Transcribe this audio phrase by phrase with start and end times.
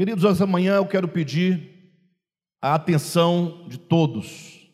[0.00, 1.92] Queridos, essa manhã eu quero pedir
[2.58, 4.66] a atenção de todos.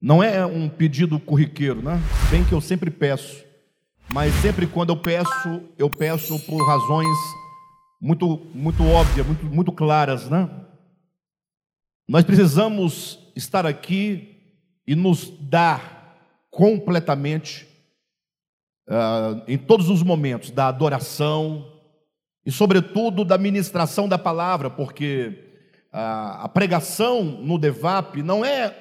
[0.00, 2.00] Não é um pedido corriqueiro, né?
[2.30, 3.44] Bem que eu sempre peço,
[4.08, 7.06] mas sempre quando eu peço, eu peço por razões
[8.00, 10.48] muito, muito óbvias, muito, muito claras, né?
[12.08, 14.56] Nós precisamos estar aqui
[14.86, 16.16] e nos dar
[16.50, 17.68] completamente,
[18.88, 21.71] uh, em todos os momentos, da adoração,
[22.44, 25.50] e, sobretudo, da ministração da palavra, porque
[25.92, 28.74] a, a pregação no DEVAP não é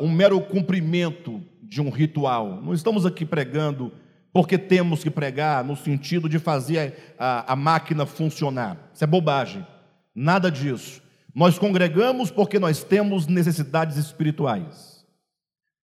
[0.00, 2.60] um mero cumprimento de um ritual.
[2.62, 3.92] Não estamos aqui pregando
[4.32, 8.90] porque temos que pregar no sentido de fazer a, a máquina funcionar.
[8.92, 9.66] Isso é bobagem.
[10.14, 11.02] Nada disso.
[11.34, 15.04] Nós congregamos porque nós temos necessidades espirituais.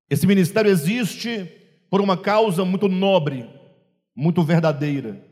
[0.08, 1.50] Esse ministério existe
[1.88, 3.48] por uma causa muito nobre,
[4.14, 5.22] muito verdadeira.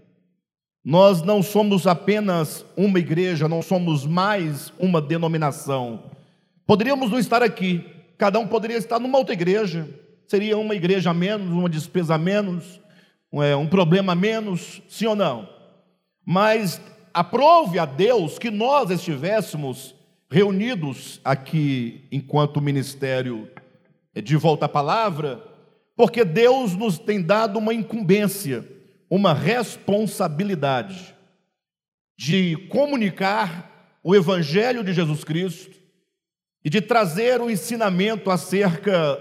[0.84, 6.04] Nós não somos apenas uma igreja, não somos mais uma denominação.
[6.66, 7.84] Poderíamos não estar aqui,
[8.16, 9.86] cada um poderia estar numa outra igreja,
[10.26, 12.80] seria uma igreja a menos, uma despesa a menos,
[13.34, 15.46] é, um problema a menos, sim ou não?
[16.24, 16.80] Mas
[17.12, 19.94] aprove a Deus que nós estivéssemos
[20.30, 23.50] reunidos aqui enquanto ministério
[24.14, 25.42] de volta à palavra,
[25.94, 28.64] porque Deus nos tem dado uma incumbência
[29.10, 31.16] uma responsabilidade
[32.16, 35.76] de comunicar o Evangelho de Jesus Cristo
[36.64, 39.20] e de trazer o ensinamento acerca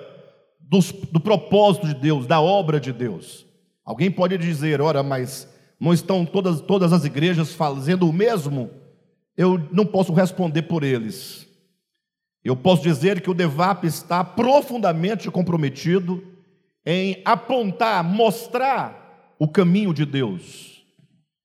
[1.11, 3.45] do propósito de Deus, da obra de Deus.
[3.83, 8.69] Alguém pode dizer, ora, mas não estão todas, todas as igrejas fazendo o mesmo?
[9.35, 11.47] Eu não posso responder por eles.
[12.43, 16.23] Eu posso dizer que o DEVAP está profundamente comprometido
[16.85, 19.08] em apontar, mostrar
[19.39, 20.83] o caminho de Deus.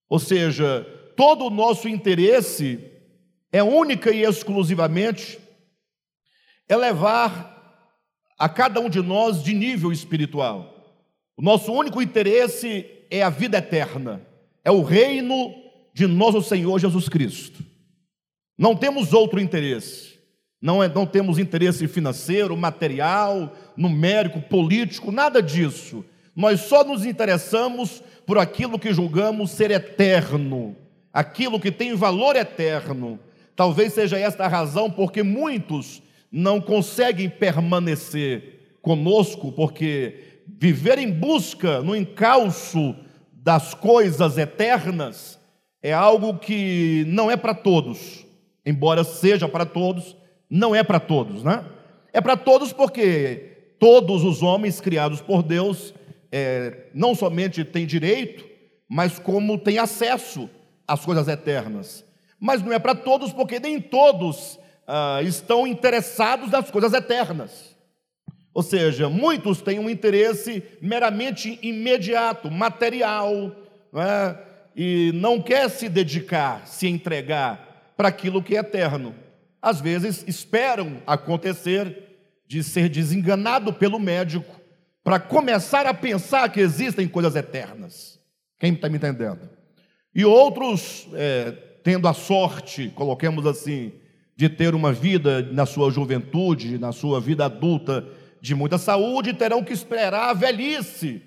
[0.08, 0.84] Ou seja,
[1.16, 2.90] todo o nosso interesse
[3.52, 5.38] é única e exclusivamente
[6.68, 7.54] é levar
[8.36, 10.74] a cada um de nós de nível espiritual.
[11.36, 14.20] O nosso único interesse é a vida eterna,
[14.64, 15.54] é o reino
[15.92, 17.64] de nosso Senhor Jesus Cristo.
[18.58, 20.14] Não temos outro interesse.
[20.60, 26.04] Não, é, não temos interesse financeiro, material, numérico, político, nada disso.
[26.34, 30.74] Nós só nos interessamos por aquilo que julgamos ser eterno,
[31.12, 33.18] aquilo que tem valor eterno.
[33.54, 41.80] Talvez seja esta a razão porque muitos não conseguem permanecer conosco, porque viver em busca,
[41.80, 42.96] no encalço
[43.32, 45.38] das coisas eternas,
[45.80, 48.26] é algo que não é para todos,
[48.64, 50.16] embora seja para todos,
[50.50, 51.64] não é para todos, né?
[52.12, 55.94] É para todos porque todos os homens criados por Deus
[56.36, 58.44] é, não somente tem direito,
[58.88, 60.50] mas como tem acesso
[60.84, 62.04] às coisas eternas.
[62.40, 67.76] Mas não é para todos, porque nem todos ah, estão interessados nas coisas eternas.
[68.52, 73.54] Ou seja, muitos têm um interesse meramente imediato, material,
[73.92, 74.36] não é?
[74.74, 79.14] e não quer se dedicar, se entregar para aquilo que é eterno.
[79.62, 81.96] Às vezes esperam acontecer
[82.44, 84.63] de ser desenganado pelo médico
[85.04, 88.18] para começar a pensar que existem coisas eternas.
[88.58, 89.50] Quem está me entendendo?
[90.14, 91.52] E outros, é,
[91.84, 93.92] tendo a sorte, coloquemos assim,
[94.34, 98.08] de ter uma vida na sua juventude, na sua vida adulta
[98.40, 101.22] de muita saúde, terão que esperar a velhice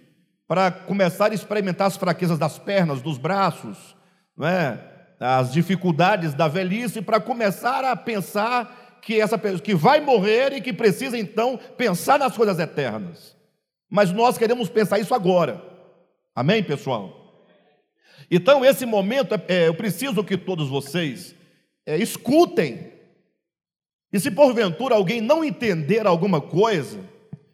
[0.48, 3.96] para começar a experimentar as fraquezas das pernas, dos braços,
[4.42, 4.80] é?
[5.20, 10.62] as dificuldades da velhice, para começar a pensar que essa pessoa que vai morrer e
[10.62, 13.37] que precisa então pensar nas coisas eternas.
[13.90, 15.62] Mas nós queremos pensar isso agora.
[16.36, 17.18] Amém, pessoal?
[18.30, 21.34] Então, esse momento, é, é, eu preciso que todos vocês
[21.86, 22.92] é, escutem.
[24.12, 27.00] E se porventura alguém não entender alguma coisa,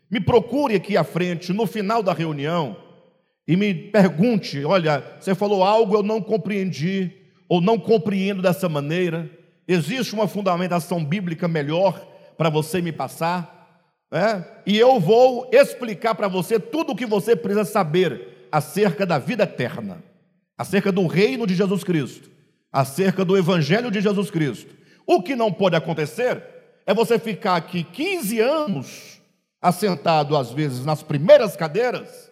[0.09, 2.75] me procure aqui à frente, no final da reunião,
[3.47, 7.11] e me pergunte: olha, você falou algo eu não compreendi,
[7.47, 9.29] ou não compreendo dessa maneira.
[9.67, 11.99] Existe uma fundamentação bíblica melhor
[12.37, 13.62] para você me passar?
[14.13, 14.43] É?
[14.65, 19.43] e eu vou explicar para você tudo o que você precisa saber acerca da vida
[19.43, 20.03] eterna,
[20.55, 22.29] acerca do reino de Jesus Cristo,
[22.71, 24.71] acerca do evangelho de Jesus Cristo.
[25.07, 26.43] O que não pode acontecer
[26.85, 29.21] é você ficar aqui 15 anos
[29.59, 32.31] assentado, às vezes, nas primeiras cadeiras,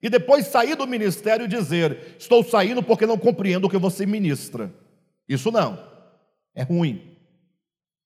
[0.00, 4.06] e depois sair do ministério e dizer: Estou saindo porque não compreendo o que você
[4.06, 4.72] ministra.
[5.28, 5.78] Isso não,
[6.54, 7.16] é ruim.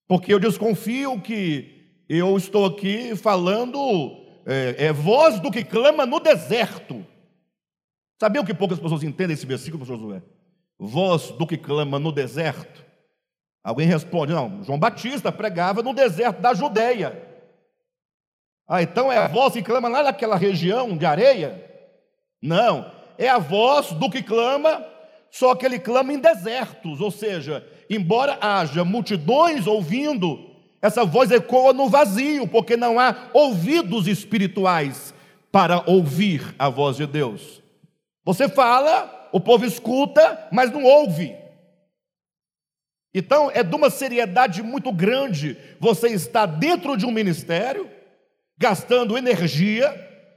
[0.09, 1.81] Porque eu desconfio que
[2.19, 3.79] eu estou aqui falando,
[4.47, 7.05] é, é voz do que clama no deserto.
[8.20, 10.23] Sabia o que poucas pessoas entendem esse versículo, pastor Josué?
[10.79, 12.85] voz do que clama no deserto?
[13.62, 17.31] Alguém responde: Não, João Batista pregava no deserto da Judéia.
[18.67, 21.70] Ah, então é a voz que clama lá naquela região de areia?
[22.41, 24.85] Não, é a voz do que clama,
[25.31, 30.52] só que ele clama em desertos, ou seja, embora haja multidões ouvindo,
[30.82, 35.14] essa voz ecoa no vazio, porque não há ouvidos espirituais
[35.52, 37.62] para ouvir a voz de Deus.
[38.25, 41.37] Você fala, o povo escuta, mas não ouve.
[43.14, 47.88] Então é de uma seriedade muito grande você estar dentro de um ministério,
[48.58, 49.94] gastando energia,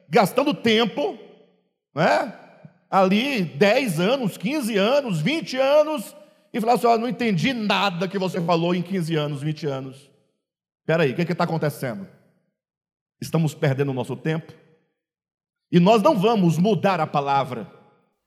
[0.08, 1.18] gastando tempo,
[1.94, 2.34] né?
[2.90, 6.16] ali 10 anos, 15 anos, 20 anos,
[6.54, 10.15] e falar assim: oh, não entendi nada que você falou em 15 anos, 20 anos.
[10.86, 12.08] Espera aí, o que é está acontecendo?
[13.20, 14.54] Estamos perdendo o nosso tempo?
[15.72, 17.66] E nós não vamos mudar a palavra,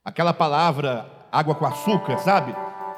[0.04, 2.52] aquela palavra água com açúcar, sabe?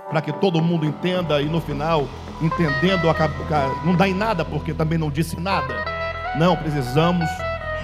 [0.09, 2.09] Para que todo mundo entenda e no final,
[2.41, 3.03] entendendo,
[3.85, 5.85] não dá em nada porque também não disse nada.
[6.39, 7.29] Não, precisamos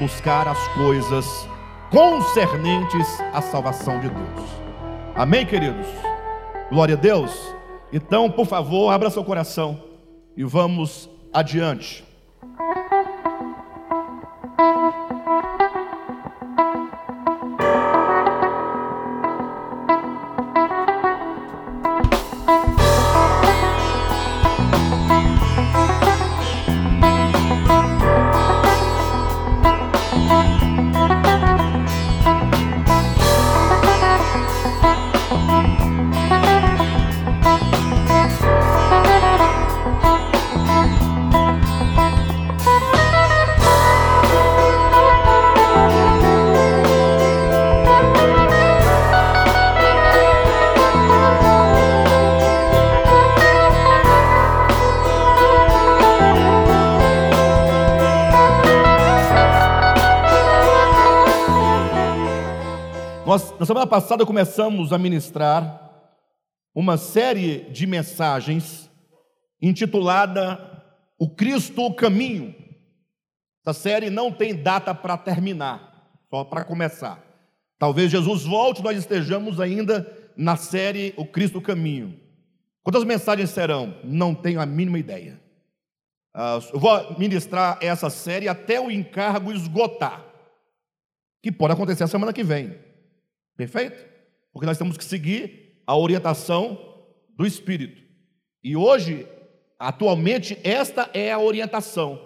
[0.01, 1.27] buscar as coisas
[1.91, 4.51] concernentes à salvação de Deus.
[5.15, 5.87] Amém, queridos?
[6.71, 7.55] Glória a Deus.
[7.93, 9.79] Então, por favor, abra seu coração
[10.35, 12.06] e vamos adiante.
[63.87, 66.11] Semana passada começamos a ministrar
[66.75, 68.91] uma série de mensagens
[69.63, 70.59] intitulada
[71.17, 72.53] O Cristo o Caminho.
[73.65, 77.23] Essa série não tem data para terminar, só para começar.
[77.79, 80.05] Talvez Jesus volte, nós estejamos ainda
[80.37, 82.19] na série O Cristo o Caminho.
[82.83, 83.95] Quantas mensagens serão?
[84.03, 85.41] Não tenho a mínima ideia.
[86.35, 90.25] Ah, eu vou ministrar essa série até o encargo esgotar,
[91.41, 92.86] que pode acontecer a semana que vem.
[93.57, 94.05] Perfeito?
[94.53, 96.79] Porque nós temos que seguir a orientação
[97.37, 98.03] do Espírito.
[98.63, 99.27] E hoje,
[99.79, 102.21] atualmente, esta é a orientação.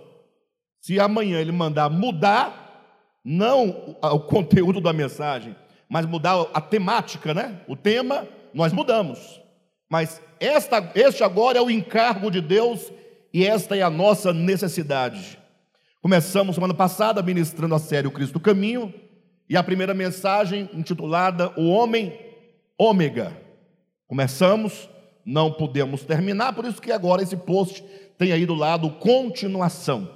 [0.80, 5.54] Se amanhã ele mandar mudar, não o conteúdo da mensagem,
[5.88, 7.60] mas mudar a temática, né?
[7.68, 9.40] O tema, nós mudamos.
[9.90, 12.90] Mas esta, este agora é o encargo de Deus
[13.34, 15.38] e esta é a nossa necessidade.
[16.00, 18.94] Começamos semana passada ministrando a série O Cristo Caminho,
[19.50, 22.16] e a primeira mensagem, intitulada O Homem
[22.78, 23.36] Ômega.
[24.06, 24.88] Começamos,
[25.26, 27.82] não podemos terminar, por isso que agora esse post
[28.16, 30.08] tem aí do lado continuação.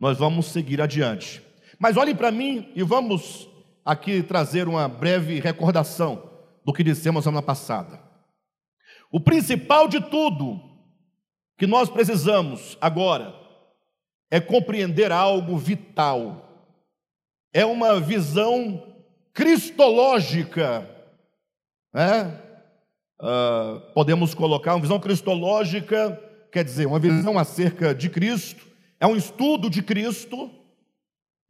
[0.00, 1.42] Nós vamos seguir adiante.
[1.78, 3.46] Mas olhem para mim e vamos
[3.84, 6.22] aqui trazer uma breve recordação
[6.64, 8.00] do que dissemos semana passada.
[9.12, 10.58] O principal de tudo
[11.58, 13.34] que nós precisamos agora
[14.30, 16.47] é compreender algo vital
[17.52, 18.82] é uma visão
[19.32, 20.88] cristológica,
[21.92, 22.42] né?
[23.20, 26.20] Uh, podemos colocar uma visão cristológica,
[26.52, 28.66] quer dizer, uma visão acerca de Cristo,
[29.00, 30.50] é um estudo de Cristo,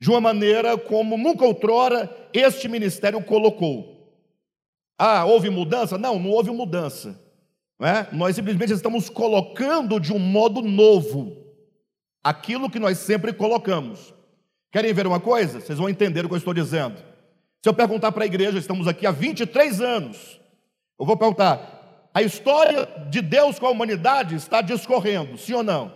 [0.01, 3.99] de uma maneira como nunca outrora este ministério colocou.
[4.99, 5.99] Ah, houve mudança?
[5.99, 7.21] Não, não houve mudança.
[7.79, 8.09] Não é?
[8.13, 11.37] Nós simplesmente estamos colocando de um modo novo
[12.23, 14.13] aquilo que nós sempre colocamos.
[14.71, 15.61] Querem ver uma coisa?
[15.61, 16.97] Vocês vão entender o que eu estou dizendo.
[17.63, 20.41] Se eu perguntar para a igreja, estamos aqui há 23 anos,
[20.99, 25.93] eu vou perguntar: a história de Deus com a humanidade está discorrendo, sim ou não?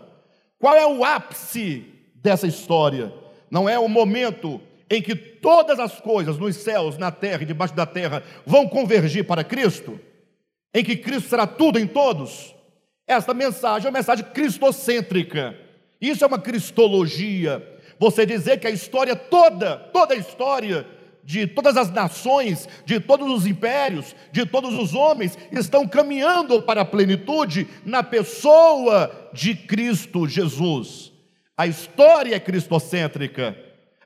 [0.58, 3.12] Qual é o ápice dessa história?
[3.50, 7.74] Não é o momento em que todas as coisas nos céus, na terra e debaixo
[7.74, 10.00] da terra vão convergir para Cristo?
[10.74, 12.54] Em que Cristo será tudo em todos?
[13.06, 15.54] Esta mensagem é uma mensagem cristocêntrica.
[16.00, 17.71] Isso é uma cristologia
[18.02, 20.84] você dizer que a história toda, toda a história
[21.22, 26.80] de todas as nações, de todos os impérios, de todos os homens, estão caminhando para
[26.80, 31.12] a plenitude na pessoa de Cristo Jesus.
[31.56, 33.56] A história é cristocêntrica.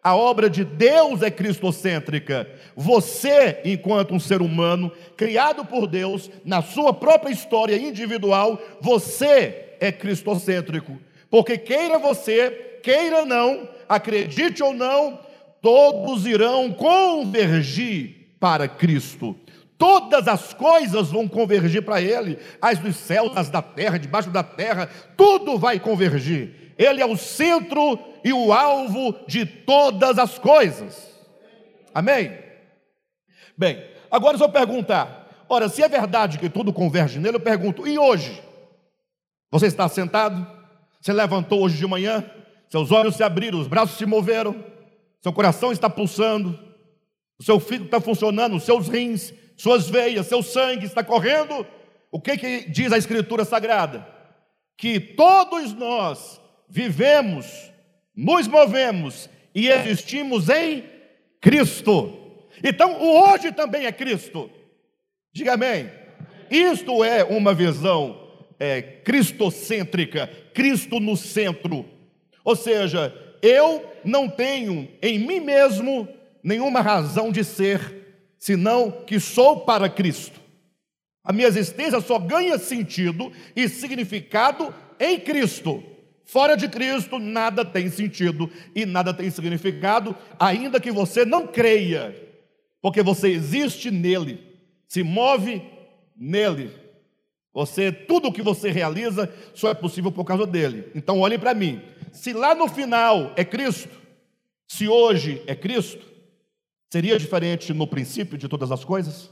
[0.02, 2.46] A obra de Deus é cristocêntrica.
[2.76, 9.90] Você, enquanto um ser humano, criado por Deus, na sua própria história individual, você é
[9.90, 11.00] cristocêntrico.
[11.30, 15.18] Porque queira você, queira não, acredite ou não,
[15.60, 19.36] todos irão convergir para Cristo.
[19.78, 24.42] Todas as coisas vão convergir para Ele, as dos céus, as da terra, debaixo da
[24.42, 26.74] terra, tudo vai convergir.
[26.78, 31.10] Ele é o centro e o alvo de todas as coisas.
[31.94, 32.38] Amém?
[33.56, 37.98] Bem, agora eu perguntar, ora, se é verdade que tudo converge nele, eu pergunto, e
[37.98, 38.42] hoje?
[39.50, 40.46] Você está sentado?
[41.00, 42.24] Você levantou hoje de manhã?
[42.68, 44.64] Seus olhos se abriram, os braços se moveram,
[45.20, 46.58] seu coração está pulsando,
[47.38, 51.66] o seu fígado está funcionando, os seus rins, suas veias, seu sangue está correndo.
[52.11, 54.06] O que, que diz a Escritura Sagrada?
[54.76, 57.46] Que todos nós vivemos,
[58.14, 60.85] nos movemos e existimos em
[61.40, 62.12] Cristo.
[62.62, 64.50] Então, o hoje também é Cristo.
[65.32, 65.90] Diga amém.
[66.50, 68.18] Isto é uma visão
[68.58, 71.85] é, cristocêntrica, Cristo no centro.
[72.46, 73.12] Ou seja,
[73.42, 76.08] eu não tenho em mim mesmo
[76.44, 80.40] nenhuma razão de ser, senão que sou para Cristo.
[81.24, 85.82] A minha existência só ganha sentido e significado em Cristo.
[86.24, 92.14] Fora de Cristo, nada tem sentido e nada tem significado, ainda que você não creia,
[92.80, 94.38] porque você existe nele,
[94.86, 95.60] se move
[96.16, 96.70] nele.
[97.52, 100.92] Você, tudo o que você realiza só é possível por causa dele.
[100.94, 101.82] Então olhem para mim.
[102.16, 103.94] Se lá no final é Cristo,
[104.66, 106.02] se hoje é Cristo,
[106.90, 109.30] seria diferente no princípio de todas as coisas?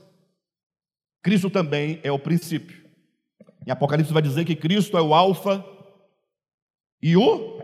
[1.23, 2.85] Cristo também é o princípio.
[3.67, 5.65] Em Apocalipse vai dizer que Cristo é o alfa
[7.03, 7.59] e o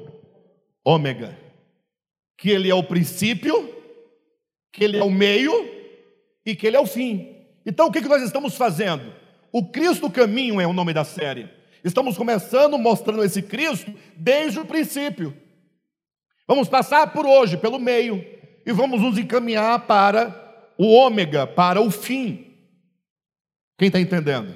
[0.83, 1.39] ômega.
[2.39, 3.75] Que ele é o princípio,
[4.73, 5.53] que ele é o meio
[6.47, 7.37] e que ele é o fim.
[7.67, 9.13] Então o que nós estamos fazendo?
[9.53, 11.60] O Cristo Caminho é o nome da série.
[11.83, 15.35] Estamos começando mostrando esse Cristo desde o princípio.
[16.47, 18.25] Vamos passar por hoje, pelo meio,
[18.67, 22.47] e vamos nos encaminhar para o ômega, para o fim.
[23.79, 24.55] Quem está entendendo?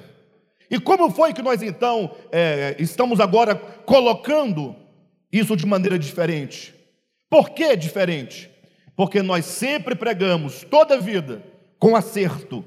[0.69, 4.75] E como foi que nós então é, estamos agora colocando
[5.31, 6.73] isso de maneira diferente?
[7.29, 8.49] Por que diferente?
[8.95, 11.43] Porque nós sempre pregamos toda a vida
[11.79, 12.63] com acerto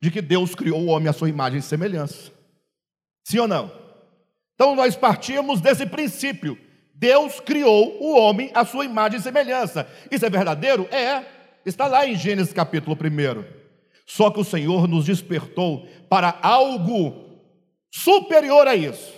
[0.00, 2.32] de que Deus criou o homem à sua imagem e semelhança.
[3.24, 3.72] Sim ou não?
[4.54, 6.58] Então nós partimos desse princípio.
[6.94, 9.88] Deus criou o homem à sua imagem e semelhança.
[10.10, 10.86] Isso é verdadeiro?
[10.92, 11.24] É.
[11.66, 13.44] Está lá em Gênesis capítulo 1.
[14.06, 17.40] Só que o Senhor nos despertou para algo
[17.90, 19.12] superior a isso.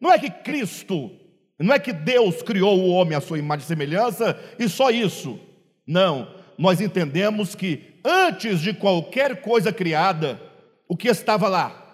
[0.00, 1.10] Não é que Cristo,
[1.58, 5.38] não é que Deus criou o homem à sua imagem e semelhança e só isso.
[5.86, 10.40] Não, nós entendemos que antes de qualquer coisa criada,
[10.88, 11.89] o que estava lá?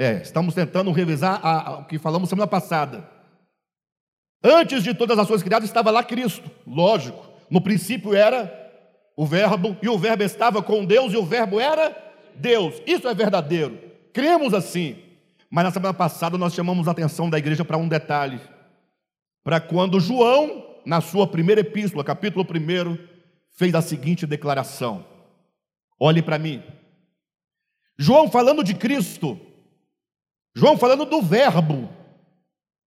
[0.00, 3.10] É, estamos tentando revisar a, a, o que falamos semana passada.
[4.42, 7.28] Antes de todas as coisas criadas estava lá Cristo, lógico.
[7.50, 8.48] No princípio era
[9.16, 11.96] o Verbo, e o Verbo estava com Deus, e o Verbo era
[12.36, 12.80] Deus.
[12.86, 13.76] Isso é verdadeiro.
[14.12, 14.96] Cremos assim.
[15.50, 18.40] Mas na semana passada nós chamamos a atenção da igreja para um detalhe.
[19.42, 22.98] Para quando João, na sua primeira epístola, capítulo 1,
[23.56, 25.04] fez a seguinte declaração:
[25.98, 26.62] Olhe para mim.
[27.98, 29.40] João falando de Cristo,
[30.58, 31.88] João falando do Verbo,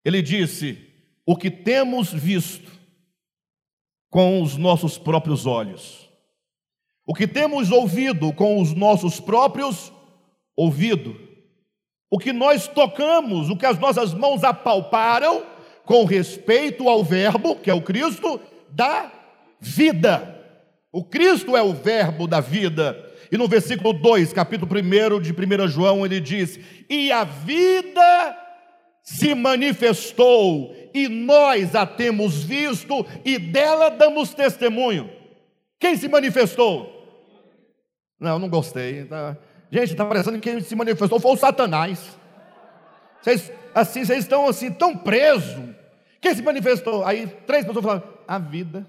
[0.03, 0.77] ele disse:
[1.25, 2.71] O que temos visto
[4.09, 6.01] com os nossos próprios olhos
[7.11, 9.91] o que temos ouvido com os nossos próprios
[10.55, 11.15] ouvidos,
[12.09, 15.43] o que nós tocamos, o que as nossas mãos apalparam
[15.83, 19.11] com respeito ao Verbo, que é o Cristo, da
[19.59, 20.39] vida.
[20.89, 23.10] O Cristo é o Verbo da vida.
[23.31, 26.59] E no versículo 2, capítulo 1 de 1 João, ele diz:
[26.89, 28.37] E a vida
[29.01, 35.09] se manifestou, e nós a temos visto, e dela damos testemunho.
[35.79, 36.99] Quem se manifestou?
[38.19, 39.05] Não, não gostei.
[39.05, 39.37] Tá...
[39.71, 42.19] Gente, está parecendo que quem se manifestou foi o Satanás.
[43.21, 45.73] Vocês, assim, vocês estão assim, tão presos.
[46.19, 47.05] Quem se manifestou?
[47.05, 48.85] Aí três pessoas falaram, a vida.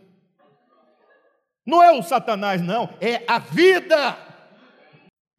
[1.65, 4.32] Não é o Satanás, não, é a vida.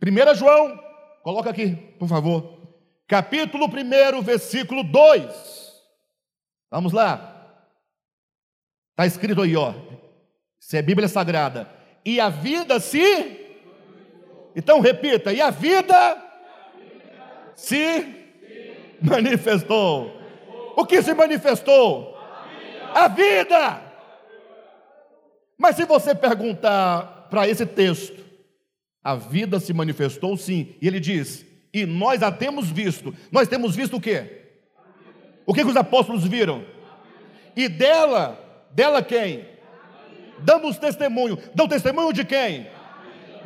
[0.04, 0.78] 1 João,
[1.24, 2.60] coloca aqui, por favor.
[3.08, 5.74] Capítulo 1, versículo 2.
[6.70, 7.34] Vamos lá.
[8.92, 9.74] Está escrito aí, ó.
[10.60, 11.70] Isso é Bíblia Sagrada.
[12.06, 13.40] E a vida se.
[14.56, 16.18] Então repita: e a vida
[17.56, 18.26] se
[19.02, 20.12] manifestou.
[20.76, 22.18] O que se manifestou?
[22.94, 23.82] A vida.
[25.58, 28.24] Mas se você perguntar para esse texto,
[29.04, 33.14] a vida se manifestou sim, e ele diz: "E nós a temos visto".
[33.32, 34.44] Nós temos visto o quê?
[35.46, 36.64] O que, que os apóstolos viram?
[37.56, 38.40] E dela,
[38.72, 39.46] dela quem?
[40.40, 41.38] Damos testemunho.
[41.54, 42.68] Dão testemunho de quem?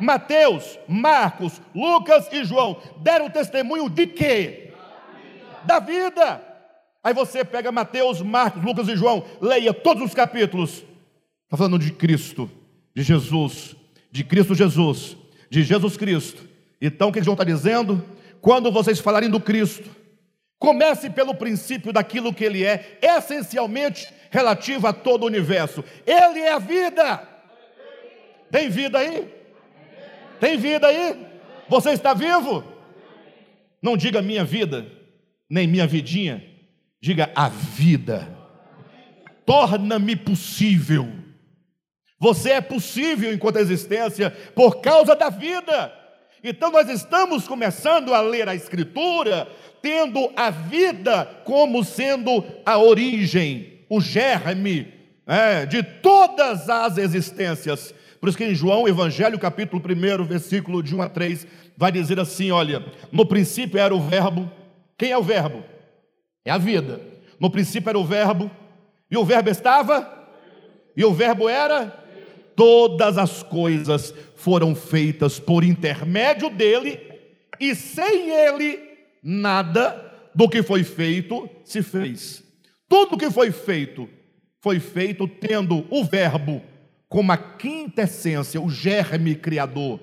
[0.00, 4.72] Mateus, Marcos, Lucas e João deram testemunho de quê?
[5.64, 6.42] Da vida.
[7.02, 10.84] Aí você pega Mateus, Marcos, Lucas e João, leia todos os capítulos.
[11.44, 12.50] Está falando de Cristo,
[12.94, 13.74] de Jesus,
[14.10, 15.16] de Cristo Jesus,
[15.50, 16.42] de Jesus Cristo.
[16.80, 18.04] Então o que João está dizendo?
[18.40, 19.88] Quando vocês falarem do Cristo,
[20.58, 25.84] comece pelo princípio daquilo que ele é, essencialmente relativo a todo o universo.
[26.06, 27.28] Ele é a vida.
[28.50, 29.28] Tem vida aí?
[30.40, 31.26] Tem vida aí?
[31.68, 32.64] Você está vivo?
[33.82, 34.86] Não diga minha vida,
[35.48, 36.44] nem minha vidinha,
[37.00, 38.28] diga a vida.
[39.44, 41.08] Torna-me possível.
[42.18, 45.92] Você é possível enquanto existência por causa da vida.
[46.42, 49.48] Então nós estamos começando a ler a Escritura,
[49.82, 54.92] tendo a vida como sendo a origem, o germe
[55.26, 57.94] é, de todas as existências.
[58.20, 61.46] Por isso que em João, Evangelho, capítulo 1, versículo de 1 a 3,
[61.76, 64.50] vai dizer assim: olha, no princípio era o verbo.
[64.96, 65.62] Quem é o verbo?
[66.44, 67.00] É a vida.
[67.38, 68.50] No princípio era o verbo,
[69.08, 70.26] e o verbo estava,
[70.96, 72.06] e o verbo era.
[72.58, 76.98] Todas as coisas foram feitas por intermédio dele,
[77.60, 78.80] e sem ele,
[79.22, 82.42] nada do que foi feito se fez.
[82.88, 84.08] Tudo que foi feito,
[84.60, 86.60] foi feito tendo o Verbo
[87.08, 90.00] como a quinta essência, o germe criador.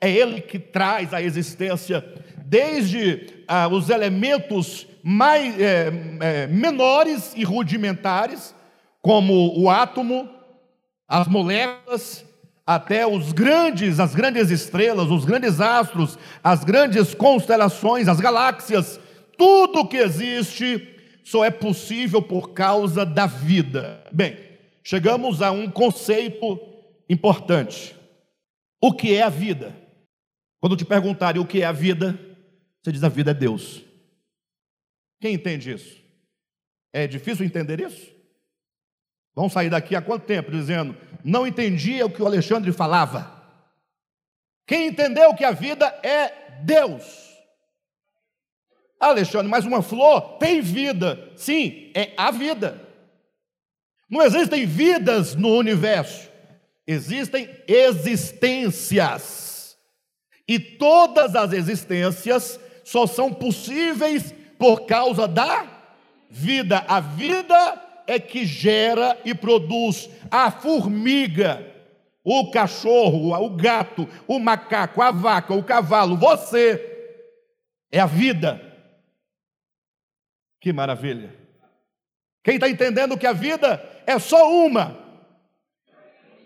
[0.00, 2.04] É ele que traz a existência
[2.46, 8.54] desde ah, os elementos mais é, é, menores e rudimentares,
[9.02, 10.35] como o átomo,
[11.08, 12.24] as moléculas,
[12.66, 18.98] até os grandes, as grandes estrelas, os grandes astros, as grandes constelações, as galáxias,
[19.38, 24.04] tudo que existe só é possível por causa da vida.
[24.12, 24.36] Bem,
[24.82, 26.58] chegamos a um conceito
[27.08, 27.94] importante.
[28.80, 29.74] O que é a vida?
[30.60, 32.18] Quando te perguntarem o que é a vida,
[32.82, 33.84] você diz a vida é Deus.
[35.20, 36.00] Quem entende isso?
[36.92, 38.15] É difícil entender isso?
[39.36, 43.30] Vamos sair daqui há quanto tempo dizendo, não entendia o que o Alexandre falava.
[44.66, 47.26] Quem entendeu que a vida é Deus?
[48.98, 51.30] Alexandre, mas uma flor tem vida.
[51.36, 52.80] Sim, é a vida.
[54.08, 56.30] Não existem vidas no universo,
[56.86, 59.76] existem existências.
[60.48, 65.66] E todas as existências só são possíveis por causa da
[66.30, 66.78] vida.
[66.88, 71.74] A vida é que gera e produz a formiga,
[72.24, 76.92] o cachorro, o gato, o macaco, a vaca, o cavalo, você.
[77.90, 78.60] É a vida.
[80.60, 81.34] Que maravilha.
[82.42, 84.96] Quem está entendendo que a vida é só uma,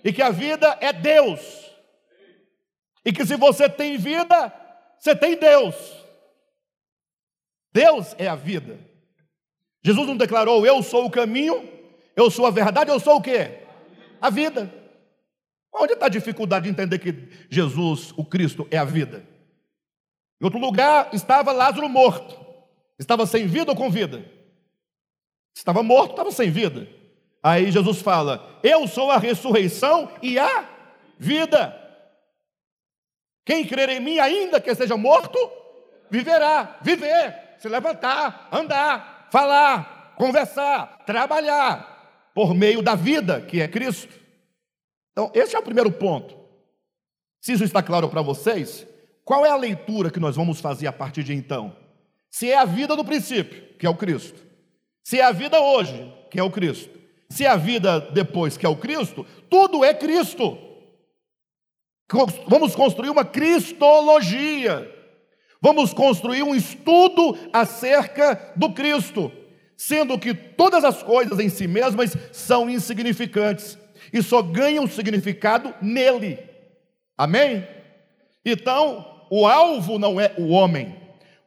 [0.02, 1.70] e que a vida é Deus,
[3.04, 4.52] e que se você tem vida,
[4.98, 5.74] você tem Deus.
[7.72, 8.78] Deus é a vida.
[9.82, 11.68] Jesus não declarou: Eu sou o caminho,
[12.14, 13.60] eu sou a verdade, eu sou o quê?
[14.20, 14.72] A vida.
[15.72, 19.24] Onde está a dificuldade de entender que Jesus, o Cristo, é a vida?
[20.40, 22.38] Em outro lugar estava Lázaro morto.
[22.98, 24.24] Estava sem vida ou com vida?
[25.54, 26.86] Estava morto, estava sem vida.
[27.42, 30.68] Aí Jesus fala: Eu sou a ressurreição e a
[31.18, 31.76] vida.
[33.44, 35.38] Quem crer em mim, ainda que esteja morto,
[36.10, 36.78] viverá.
[36.82, 44.14] Viver, se levantar, andar, falar, conversar, trabalhar, por meio da vida que é Cristo.
[45.12, 46.36] Então, esse é o primeiro ponto.
[47.40, 48.86] Se isso está claro para vocês,
[49.24, 51.74] qual é a leitura que nós vamos fazer a partir de então?
[52.30, 54.40] Se é a vida do princípio, que é o Cristo.
[55.02, 56.98] Se é a vida hoje, que é o Cristo.
[57.28, 60.58] Se é a vida depois, que é o Cristo, tudo é Cristo.
[62.46, 64.99] Vamos construir uma cristologia.
[65.60, 69.30] Vamos construir um estudo acerca do Cristo,
[69.76, 73.78] sendo que todas as coisas em si mesmas são insignificantes
[74.12, 76.38] e só ganham significado nele.
[77.16, 77.66] Amém?
[78.44, 80.96] Então, o alvo não é o homem,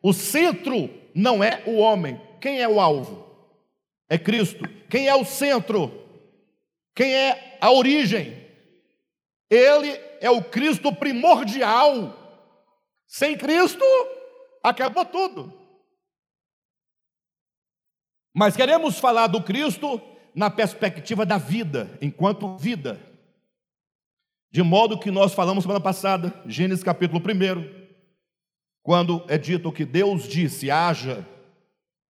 [0.02, 2.19] o centro não é o homem.
[2.39, 3.26] Quem é o alvo?
[4.10, 4.67] É Cristo.
[4.89, 5.91] Quem é o centro?
[6.93, 8.38] Quem é a origem?
[9.49, 12.23] Ele é o Cristo primordial
[13.08, 13.84] sem Cristo,
[14.63, 15.54] acabou tudo.
[18.34, 20.02] Mas queremos falar do Cristo
[20.34, 23.00] na perspectiva da vida, enquanto vida.
[24.52, 27.84] De modo que nós falamos semana passada, Gênesis capítulo 1,
[28.82, 31.28] quando é dito que Deus disse: haja,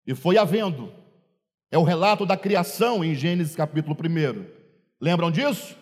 [0.06, 0.92] e foi havendo.
[1.70, 4.46] É o relato da criação em Gênesis capítulo 1.
[5.00, 5.76] Lembram disso?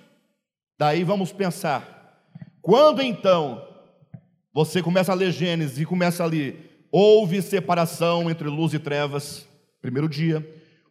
[0.79, 2.25] Daí vamos pensar.
[2.61, 3.72] Quando então
[4.53, 6.59] você começa a ler Gênesis e começa ali,
[6.91, 9.47] houve separação entre luz e trevas,
[9.81, 10.47] primeiro dia.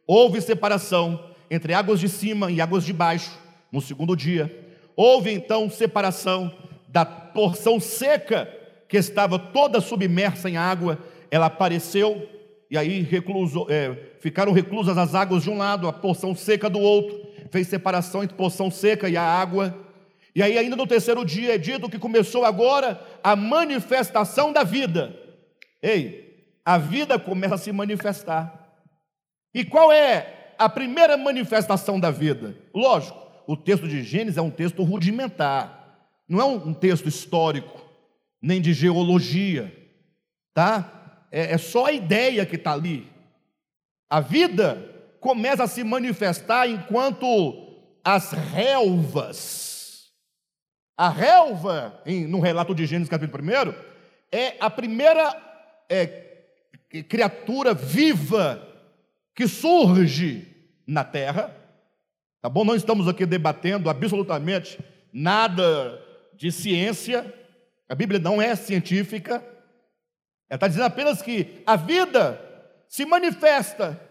[0.08, 3.38] Houve separação entre águas de cima e águas de baixo,
[3.72, 4.52] no segundo dia.
[4.96, 6.52] Houve então separação
[6.88, 8.52] da porção seca
[8.90, 10.98] que estava toda submersa em água,
[11.30, 12.28] ela apareceu
[12.72, 16.80] e aí recluso, é, ficaram reclusas as águas de um lado, a porção seca do
[16.80, 17.22] outro,
[17.52, 19.78] fez separação entre porção seca e a água.
[20.34, 25.14] E aí, ainda no terceiro dia, é dito que começou agora a manifestação da vida.
[25.82, 28.62] Ei, a vida começa a se manifestar.
[29.54, 32.56] E qual é a primeira manifestação da vida?
[32.74, 37.82] Lógico, o texto de Gênesis é um texto rudimentar, não é um texto histórico,
[38.42, 39.76] nem de geologia,
[40.54, 41.26] tá?
[41.32, 43.08] É, é só a ideia que está ali.
[44.10, 44.90] A vida
[45.20, 47.68] começa a se manifestar enquanto
[48.04, 49.71] as relvas,
[51.02, 53.74] a relva, em, no relato de Gênesis capítulo 1,
[54.32, 55.36] é a primeira
[55.90, 56.06] é,
[57.10, 58.68] criatura viva
[59.34, 60.48] que surge
[60.86, 61.56] na terra,
[62.42, 62.66] Tá bom?
[62.66, 64.80] Não estamos aqui debatendo absolutamente
[65.14, 67.32] nada de ciência.
[67.88, 69.36] A Bíblia não é científica.
[70.50, 72.42] Ela está dizendo apenas que a vida
[72.90, 74.02] se manifesta.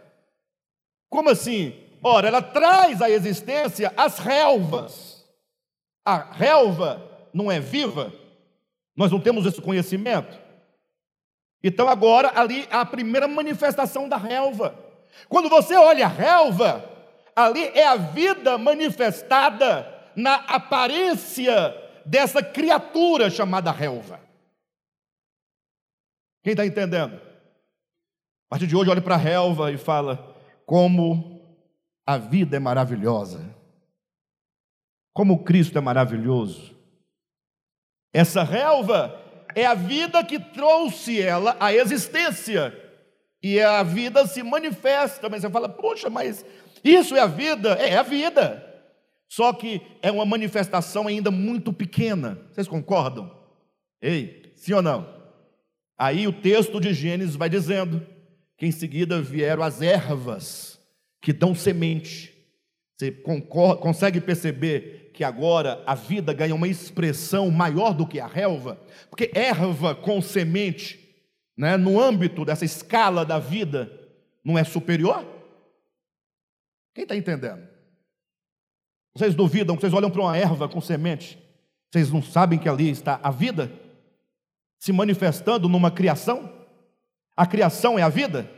[1.09, 1.75] Como assim?
[2.01, 5.10] Ora, ela traz à existência as relvas.
[6.11, 7.01] A relva
[7.33, 8.13] não é viva?
[8.97, 10.37] Nós não temos esse conhecimento?
[11.63, 14.75] Então, agora, ali a primeira manifestação da relva.
[15.29, 16.85] Quando você olha a relva,
[17.37, 21.73] ali é a vida manifestada na aparência
[22.05, 24.19] dessa criatura chamada relva.
[26.43, 27.15] Quem está entendendo?
[27.15, 30.35] A partir de hoje, olhe para a relva e fala:
[30.67, 31.41] como
[32.05, 33.60] a vida é maravilhosa,
[35.13, 36.77] como Cristo é maravilhoso.
[38.13, 39.21] Essa relva
[39.55, 42.77] é a vida que trouxe ela à existência.
[43.43, 46.45] E a vida se manifesta, mas você fala, poxa, mas
[46.85, 47.77] isso é a vida?
[47.81, 48.67] É, é a vida.
[49.29, 52.39] Só que é uma manifestação ainda muito pequena.
[52.53, 53.31] Vocês concordam?
[54.03, 55.09] Ei, sim ou não?
[55.99, 58.05] Aí o texto de Gênesis vai dizendo
[58.59, 60.81] que em seguida vieram as ervas
[61.23, 62.35] que dão semente.
[62.99, 68.27] Você concorda, consegue perceber que agora a vida ganha uma expressão maior do que a
[68.27, 68.81] relva?
[69.11, 70.99] Porque erva com semente,
[71.55, 73.93] né, no âmbito dessa escala da vida,
[74.43, 75.23] não é superior?
[76.95, 77.69] Quem está entendendo?
[79.15, 81.39] Vocês duvidam, vocês olham para uma erva com semente,
[81.93, 83.71] vocês não sabem que ali está a vida
[84.79, 86.51] se manifestando numa criação?
[87.37, 88.51] A criação é a vida?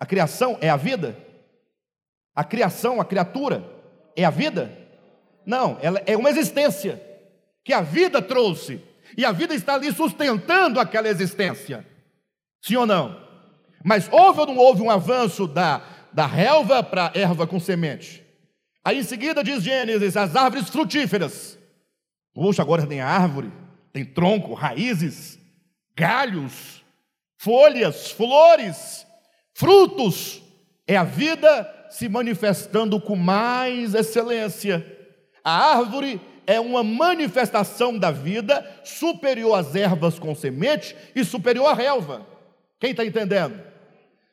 [0.00, 1.16] A criação é a vida?
[2.34, 3.62] A criação, a criatura,
[4.16, 4.87] é a vida?
[5.48, 7.02] Não, ela é uma existência
[7.64, 8.80] que a vida trouxe,
[9.16, 11.84] e a vida está ali sustentando aquela existência.
[12.62, 13.18] Sim ou não?
[13.82, 15.82] Mas houve ou não houve um avanço da
[16.12, 18.24] da relva para a erva com semente.
[18.84, 21.58] Aí em seguida diz Gênesis, as árvores frutíferas.
[22.34, 23.52] Puxa, agora tem árvore,
[23.92, 25.38] tem tronco, raízes,
[25.96, 26.84] galhos,
[27.36, 29.06] folhas, flores,
[29.54, 30.42] frutos.
[30.86, 34.97] É a vida se manifestando com mais excelência.
[35.44, 41.74] A árvore é uma manifestação da vida superior às ervas com semente e superior à
[41.74, 42.26] relva.
[42.80, 43.60] Quem está entendendo?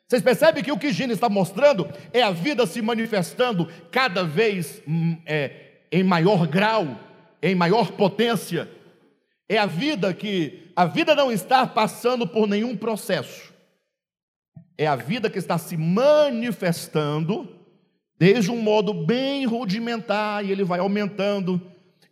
[0.08, 4.82] Vocês percebem que o que Gênesis está mostrando é a vida se manifestando cada vez
[4.88, 5.52] hum, é,
[5.92, 7.00] em maior grau,
[7.42, 8.70] em maior potência.
[9.50, 13.54] É a vida que a vida não está passando por nenhum processo.
[14.78, 17.55] É a vida que está se manifestando
[18.18, 21.62] desde um modo bem rudimentar e ele vai aumentando.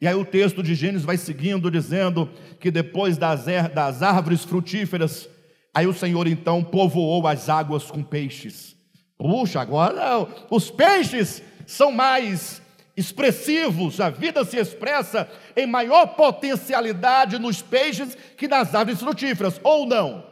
[0.02, 4.44] E aí o texto de Gênesis vai seguindo dizendo que depois das, er, das árvores
[4.44, 5.30] frutíferas
[5.74, 8.76] Aí o Senhor então povoou as águas com peixes.
[9.18, 12.62] Puxa, agora os peixes são mais
[12.96, 19.88] expressivos, a vida se expressa em maior potencialidade nos peixes que nas aves frutíferas, ou
[19.88, 20.24] não?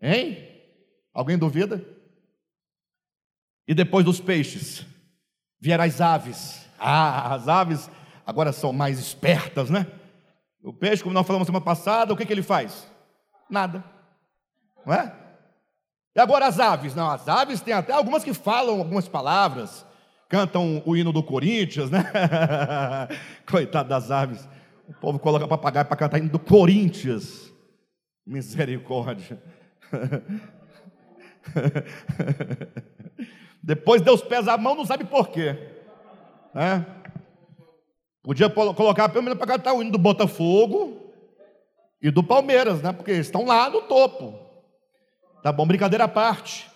[0.00, 0.38] Hein?
[1.12, 1.84] Alguém duvida?
[3.70, 4.84] E depois dos peixes,
[5.60, 6.66] vieram as aves.
[6.76, 7.88] Ah, as aves
[8.26, 9.86] agora são mais espertas, né?
[10.60, 12.90] O peixe, como nós falamos semana passada, o que, que ele faz?
[13.48, 13.84] Nada.
[14.84, 15.14] Não é?
[16.16, 16.96] E agora as aves?
[16.96, 19.86] Não, as aves têm até algumas que falam algumas palavras,
[20.28, 22.02] cantam o hino do Corinthians, né?
[23.48, 24.48] Coitado das aves.
[24.88, 27.54] O povo coloca papagaio para cantar hino do Corinthians.
[28.26, 29.40] Misericórdia.
[33.62, 35.56] Depois Deus pesa a mão, não sabe por quê.
[36.54, 36.84] Né?
[38.22, 41.12] Podia colocar pelo menos para cantar o hino do Botafogo
[42.02, 42.92] e do Palmeiras, né?
[42.92, 44.38] Porque estão lá no topo.
[45.42, 46.70] Tá bom, brincadeira à parte.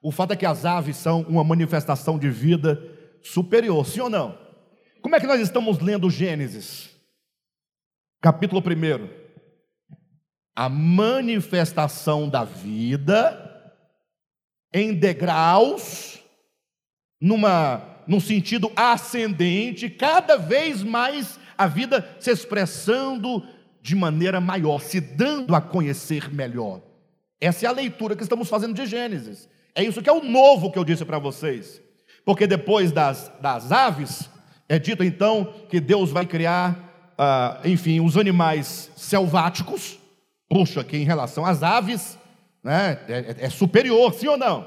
[0.00, 2.80] O fato é que as aves são uma manifestação de vida
[3.22, 4.38] superior, sim ou não?
[5.00, 6.90] Como é que nós estamos lendo Gênesis?
[8.20, 9.08] Capítulo 1.
[10.56, 13.43] A manifestação da vida
[14.74, 16.18] em degraus,
[17.20, 23.46] numa, num sentido ascendente, cada vez mais a vida se expressando
[23.80, 26.82] de maneira maior, se dando a conhecer melhor.
[27.40, 29.48] Essa é a leitura que estamos fazendo de Gênesis.
[29.76, 31.80] É isso que é o novo que eu disse para vocês.
[32.24, 34.28] Porque depois das, das aves,
[34.68, 39.98] é dito então que Deus vai criar, ah, enfim, os animais selváticos.
[40.48, 42.18] Puxa, que em relação às aves,
[42.64, 44.66] né, é, é superior, sim ou não?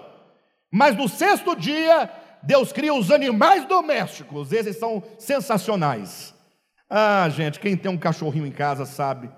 [0.71, 2.09] Mas no sexto dia,
[2.43, 6.33] Deus cria os animais domésticos, esses são sensacionais.
[6.89, 9.29] Ah, gente, quem tem um cachorrinho em casa sabe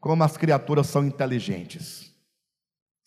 [0.00, 2.08] como as criaturas são inteligentes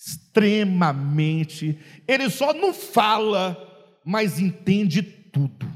[0.02, 1.80] extremamente.
[2.08, 3.56] Ele só não fala,
[4.04, 5.70] mas entende tudo.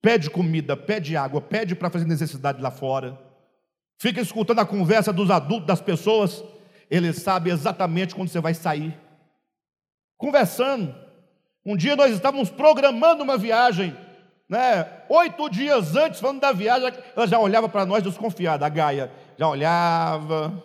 [0.00, 3.20] Pede comida, pede água, pede para fazer necessidade lá fora.
[4.00, 6.44] Fica escutando a conversa dos adultos, das pessoas.
[6.90, 8.98] Ele sabe exatamente quando você vai sair.
[10.16, 10.94] Conversando.
[11.64, 13.94] Um dia nós estávamos programando uma viagem,
[14.48, 15.02] né?
[15.08, 19.46] Oito dias antes, falando da viagem, ela já olhava para nós desconfiada, a Gaia já
[19.46, 20.62] olhava,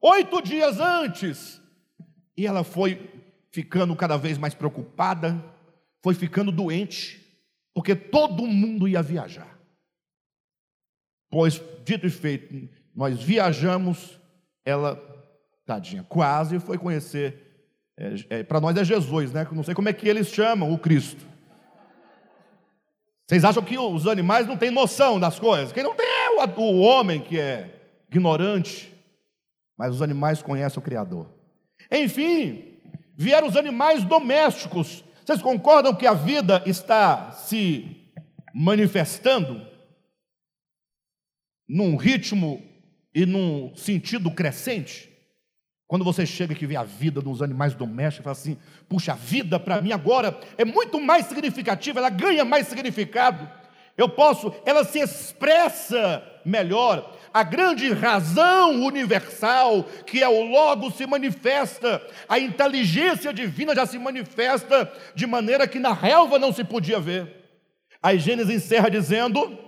[0.00, 1.60] oito dias antes.
[2.36, 3.10] E ela foi
[3.50, 5.42] ficando cada vez mais preocupada,
[6.02, 7.20] foi ficando doente,
[7.74, 9.58] porque todo mundo ia viajar.
[11.30, 14.20] Pois, dito e feito, nós viajamos,
[14.64, 15.02] ela,
[15.66, 17.42] tadinha, quase foi conhecer.
[17.98, 19.46] É, é, Para nós é Jesus, né?
[19.52, 21.26] Não sei como é que eles chamam o Cristo.
[23.26, 25.72] Vocês acham que os animais não têm noção das coisas?
[25.72, 27.70] Quem não tem é o, o homem que é
[28.08, 28.96] ignorante
[29.76, 31.28] mas os animais conhecem o Criador.
[31.90, 32.78] Enfim,
[33.16, 35.04] vieram os animais domésticos.
[35.24, 38.10] Vocês concordam que a vida está se
[38.54, 39.66] manifestando
[41.68, 42.62] num ritmo
[43.14, 45.10] e num sentido crescente?
[45.86, 49.58] Quando você chega e vê a vida dos animais domésticos, fala assim: puxa, a vida
[49.60, 53.48] para mim agora é muito mais significativa, ela ganha mais significado.
[53.96, 61.06] Eu posso, ela se expressa melhor, a grande razão universal, que é o Logo, se
[61.06, 67.00] manifesta, a inteligência divina já se manifesta de maneira que na relva não se podia
[67.00, 67.44] ver.
[68.02, 69.58] A Gênesis encerra dizendo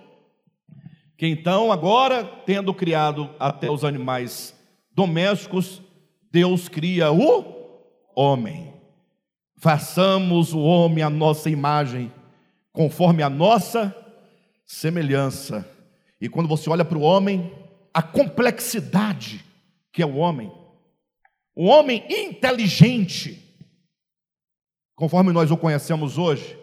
[1.16, 4.54] que então, agora, tendo criado até os animais
[4.94, 5.82] domésticos,
[6.30, 7.82] Deus cria o
[8.14, 8.74] homem.
[9.56, 12.12] Façamos o homem à nossa imagem,
[12.72, 13.94] conforme a nossa
[14.64, 15.68] semelhança.
[16.20, 17.52] E quando você olha para o homem,
[17.92, 19.44] a complexidade
[19.92, 20.52] que é o homem,
[21.56, 23.42] o homem inteligente,
[24.94, 26.56] conforme nós o conhecemos hoje,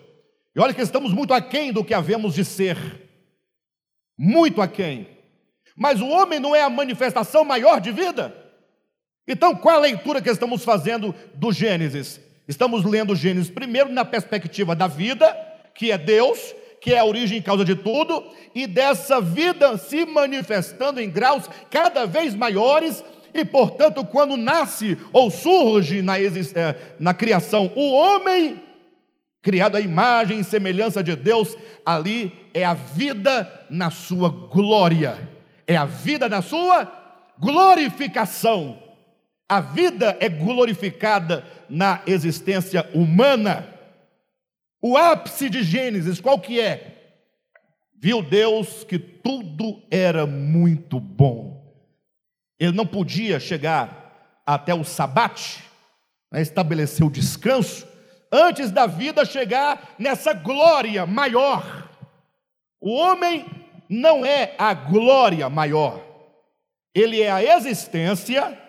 [0.56, 2.78] e olha que estamos muito aquém do que havemos de ser,
[4.18, 5.10] muito aquém,
[5.76, 8.45] mas o homem não é a manifestação maior de vida?
[9.28, 12.20] Então, qual a leitura que estamos fazendo do Gênesis?
[12.48, 15.36] Estamos lendo Gênesis primeiro na perspectiva da vida,
[15.74, 20.06] que é Deus, que é a origem e causa de tudo, e dessa vida se
[20.06, 26.30] manifestando em graus cada vez maiores, e portanto, quando nasce ou surge na, eh,
[27.00, 28.62] na criação o homem,
[29.42, 35.18] criado à imagem e semelhança de Deus, ali é a vida na sua glória,
[35.68, 36.90] é a vida na sua
[37.40, 38.85] glorificação.
[39.48, 43.68] A vida é glorificada na existência humana.
[44.82, 46.96] O ápice de Gênesis, qual que é?
[47.96, 51.64] Viu Deus que tudo era muito bom.
[52.60, 55.64] Ele não podia chegar até o sabate,
[56.32, 57.88] né, estabelecer o descanso,
[58.32, 61.90] antes da vida chegar nessa glória maior.
[62.80, 63.46] O homem
[63.90, 66.02] não é a glória maior,
[66.94, 68.65] ele é a existência,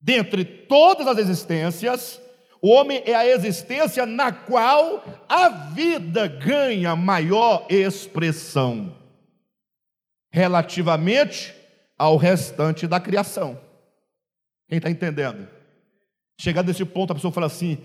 [0.00, 2.20] dentre todas as existências,
[2.60, 8.94] o homem é a existência na qual a vida ganha maior expressão
[10.30, 11.54] relativamente
[11.98, 13.60] ao restante da criação.
[14.68, 15.48] Quem está entendendo?
[16.38, 17.78] Chegado nesse ponto, a pessoa fala assim: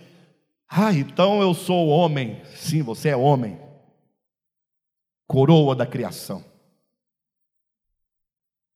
[0.67, 2.41] Ah, então eu sou homem.
[2.55, 3.59] Sim, você é homem.
[5.27, 6.43] Coroa da criação.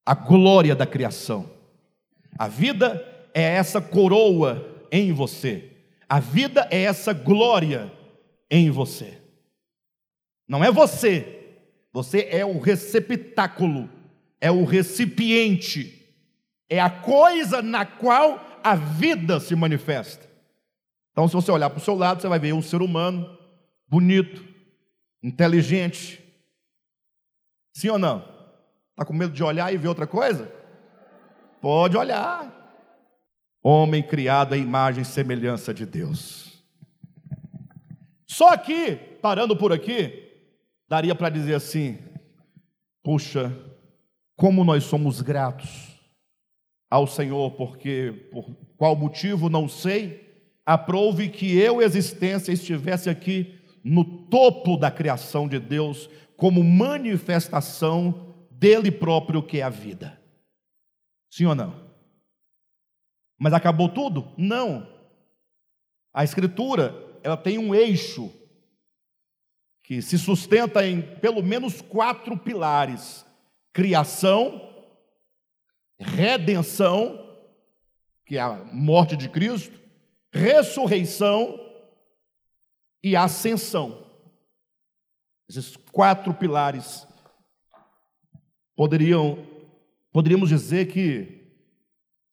[0.06, 1.50] A glória da criação.
[2.38, 5.72] A vida é essa coroa em você.
[6.08, 7.92] A vida é essa glória
[8.50, 9.22] em você.
[10.48, 11.58] Não é você.
[11.92, 13.90] Você é o receptáculo,
[14.40, 16.14] é o recipiente,
[16.70, 20.30] é a coisa na qual a vida se manifesta.
[21.12, 23.38] Então, se você olhar para o seu lado, você vai ver um ser humano
[23.88, 24.46] bonito,
[25.24, 26.22] inteligente.
[27.74, 28.20] Sim ou não?
[28.92, 30.52] Está com medo de olhar e ver outra coisa?
[31.62, 32.55] Pode olhar.
[33.68, 36.64] Homem criado à imagem e semelhança de Deus.
[38.28, 40.38] Só aqui, parando por aqui,
[40.88, 41.98] daria para dizer assim:
[43.04, 43.52] puxa,
[44.36, 46.00] como nós somos gratos
[46.92, 54.06] ao Senhor, porque por qual motivo não sei, aprove que eu, existência, estivesse aqui no
[54.28, 60.22] topo da criação de Deus, como manifestação dele próprio, que é a vida.
[61.32, 61.85] Sim ou não?
[63.38, 64.32] Mas acabou tudo?
[64.38, 64.88] Não.
[66.14, 68.32] A Escritura, ela tem um eixo
[69.84, 73.26] que se sustenta em pelo menos quatro pilares:
[73.74, 74.74] criação,
[75.98, 77.24] redenção,
[78.26, 79.80] que é a morte de Cristo,
[80.32, 81.60] ressurreição
[83.04, 84.06] e ascensão.
[85.48, 87.08] Esses quatro pilares
[88.76, 89.46] poderiam
[90.12, 91.45] poderíamos dizer que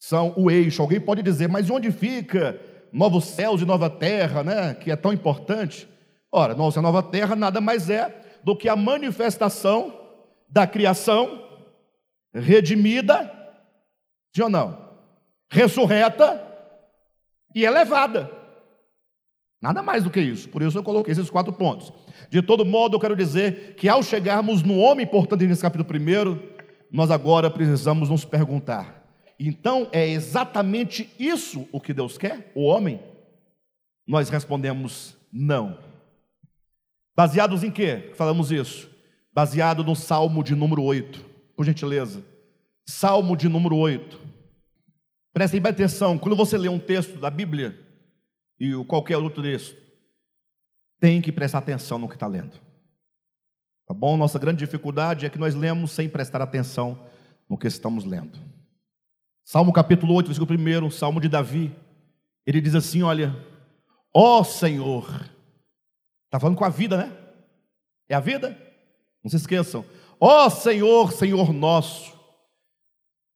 [0.03, 0.83] são o eixo.
[0.83, 2.61] Alguém pode dizer, mas onde fica
[2.93, 5.89] novos céus e nova terra, né, que é tão importante?
[6.31, 8.13] Ora, nossa nova terra nada mais é
[8.43, 9.97] do que a manifestação
[10.49, 11.41] da criação
[12.35, 13.31] redimida,
[14.35, 14.77] sim ou não?
[15.49, 16.43] Ressurreta
[17.55, 18.29] e elevada.
[19.61, 20.49] Nada mais do que isso.
[20.49, 21.93] Por isso eu coloquei esses quatro pontos.
[22.29, 26.43] De todo modo, eu quero dizer que ao chegarmos no homem importante nesse capítulo primeiro,
[26.91, 29.02] nós agora precisamos nos perguntar:
[29.49, 33.01] então é exatamente isso o que Deus quer, o homem?
[34.07, 35.79] Nós respondemos não.
[37.15, 38.13] Baseados em quê?
[38.15, 38.91] Falamos isso.
[39.33, 41.25] Baseado no Salmo de número 8.
[41.57, 42.23] Por gentileza.
[42.87, 44.21] Salmo de número 8.
[45.33, 47.79] Prestem bem atenção, quando você lê um texto da Bíblia
[48.61, 49.77] e qualquer outro texto,
[51.01, 52.61] tem que prestar atenção no que está lendo.
[53.87, 54.17] Tá bom?
[54.17, 56.99] Nossa grande dificuldade é que nós lemos sem prestar atenção
[57.49, 58.39] no que estamos lendo.
[59.45, 61.75] Salmo capítulo 8, versículo 1, Salmo de Davi.
[62.47, 63.35] Ele diz assim: Olha,
[64.15, 65.05] ó Senhor,
[66.25, 67.17] está falando com a vida, né?
[68.09, 68.57] É a vida?
[69.23, 69.85] Não se esqueçam.
[70.21, 72.13] Ó Senhor, Senhor nosso,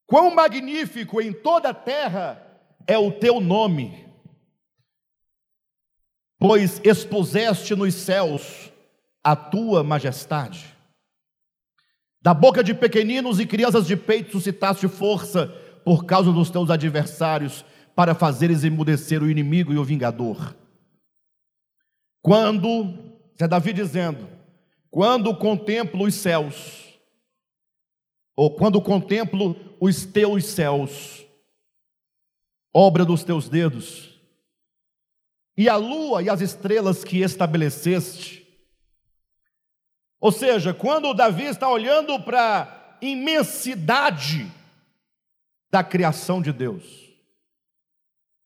[0.06, 2.40] Quão magnífico em toda a terra
[2.86, 4.06] é o teu nome,
[6.38, 8.70] pois expuseste nos céus
[9.22, 10.76] a tua majestade.
[12.22, 15.52] Da boca de pequeninos e crianças de peito suscitaste força
[15.87, 20.57] por causa dos teus adversários, para fazeres emudecer o inimigo e o vingador.
[22.20, 22.92] Quando,
[23.38, 24.29] é Davi dizendo,
[24.90, 26.99] quando contemplo os céus,
[28.35, 31.25] ou quando contemplo os teus céus,
[32.75, 34.20] obra dos teus dedos,
[35.57, 38.44] e a lua e as estrelas que estabeleceste.
[40.18, 44.53] Ou seja, quando Davi está olhando para a imensidade
[45.76, 47.12] da criação de Deus,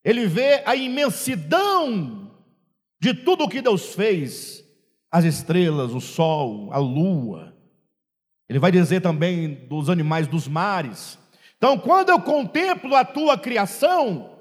[0.03, 2.29] ele vê a imensidão
[2.99, 4.65] de tudo o que Deus fez,
[5.13, 7.55] as estrelas, o sol, a lua,
[8.49, 11.21] ele vai dizer também dos animais dos mares.
[11.57, 14.37] Então, quando eu contemplo a tua criação,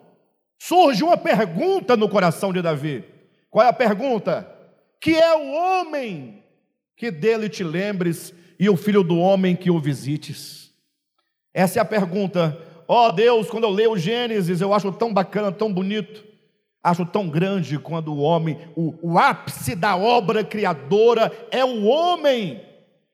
[0.58, 3.06] surge uma pergunta no coração de Davi.
[3.52, 4.50] Qual é a pergunta?
[5.00, 6.44] Que é o homem
[6.98, 10.74] que dele te lembres e o filho do homem que o visites?
[11.54, 12.69] Essa é a pergunta.
[12.92, 16.26] Ó oh, Deus, quando eu leio o Gênesis, eu acho tão bacana, tão bonito.
[16.84, 22.60] Acho tão grande quando o homem, o, o ápice da obra criadora é o homem.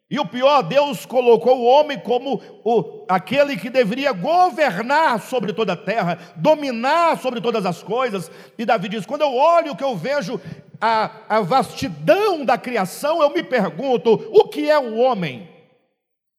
[0.10, 5.74] E o pior, Deus colocou o homem como o, aquele que deveria governar sobre toda
[5.74, 8.32] a terra, dominar sobre todas as coisas.
[8.58, 10.40] E Davi diz: quando eu olho que eu vejo
[10.80, 15.50] a, a vastidão da criação, eu me pergunto: o que é o homem?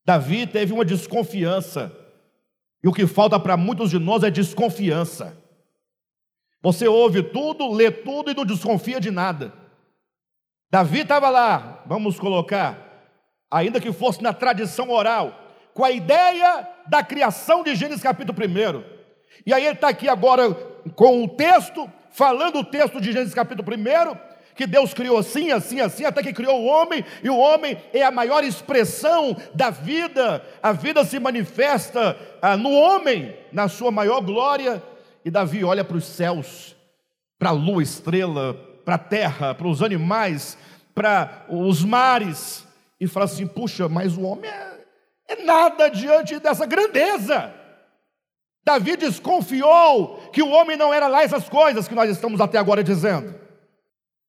[0.06, 2.05] Davi teve uma desconfiança.
[2.82, 5.36] E o que falta para muitos de nós é desconfiança.
[6.62, 9.52] Você ouve tudo, lê tudo e não desconfia de nada.
[10.70, 12.76] Davi estava lá, vamos colocar,
[13.50, 15.32] ainda que fosse na tradição oral,
[15.72, 18.82] com a ideia da criação de Gênesis capítulo 1.
[19.46, 20.52] E aí ele está aqui agora
[20.94, 25.80] com o texto, falando o texto de Gênesis capítulo 1, que Deus criou assim, assim,
[25.80, 30.42] assim, até que criou o homem, e o homem é a maior expressão da vida,
[30.62, 34.82] a vida se manifesta ah, no homem, na sua maior glória,
[35.22, 36.74] e Davi olha para os céus,
[37.38, 40.56] para a lua, estrela, para a terra, para os animais,
[40.94, 42.66] para os mares,
[42.98, 44.78] e fala assim: puxa, mas o homem é,
[45.28, 47.52] é nada diante dessa grandeza.
[48.64, 52.82] Davi desconfiou que o homem não era lá essas coisas que nós estamos até agora
[52.82, 53.45] dizendo.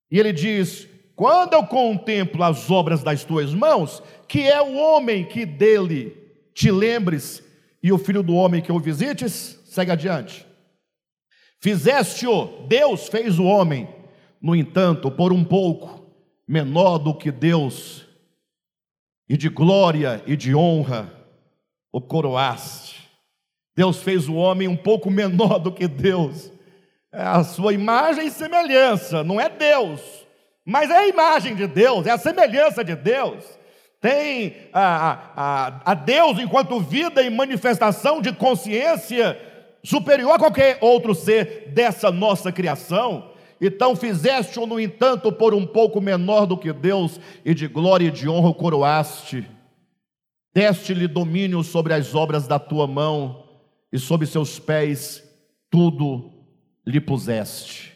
[0.10, 5.26] E ele diz: Quando eu contemplo as obras das tuas mãos, que é o homem
[5.26, 6.16] que dele
[6.54, 7.44] te lembres,
[7.82, 10.46] e o filho do homem que o visites, segue adiante.
[11.60, 13.88] Fizeste-o, Deus fez o homem,
[14.42, 16.06] no entanto, por um pouco
[16.48, 18.06] menor do que Deus,
[19.28, 21.14] e de glória e de honra
[21.92, 23.08] o coroaste.
[23.76, 26.52] Deus fez o homem um pouco menor do que Deus,
[27.12, 30.02] a sua imagem e semelhança, não é Deus,
[30.66, 33.58] mas é a imagem de Deus, é a semelhança de Deus.
[34.00, 39.40] Tem a, a, a Deus enquanto vida e manifestação de consciência
[39.84, 43.32] superior a qualquer outro ser dessa nossa criação.
[43.60, 48.12] Então fizeste-o, no entanto, por um pouco menor do que Deus, e de glória e
[48.12, 49.50] de honra o coroaste.
[50.54, 53.46] Deste-lhe domínio sobre as obras da tua mão,
[53.92, 55.24] e sob seus pés
[55.72, 56.37] tudo
[56.88, 57.96] lhe puseste.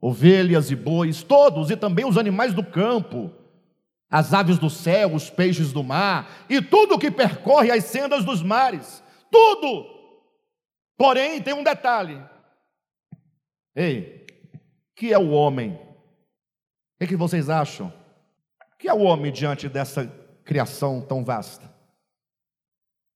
[0.00, 3.30] Ovelhas e bois, todos, e também os animais do campo,
[4.10, 8.42] as aves do céu, os peixes do mar, e tudo que percorre as sendas dos
[8.42, 9.86] mares, tudo.
[10.96, 12.20] Porém, tem um detalhe.
[13.76, 14.26] Ei,
[14.96, 15.78] que é o homem?
[17.00, 17.92] O que, vocês acham?
[18.78, 20.06] que é o homem diante dessa
[20.44, 21.72] criação tão vasta?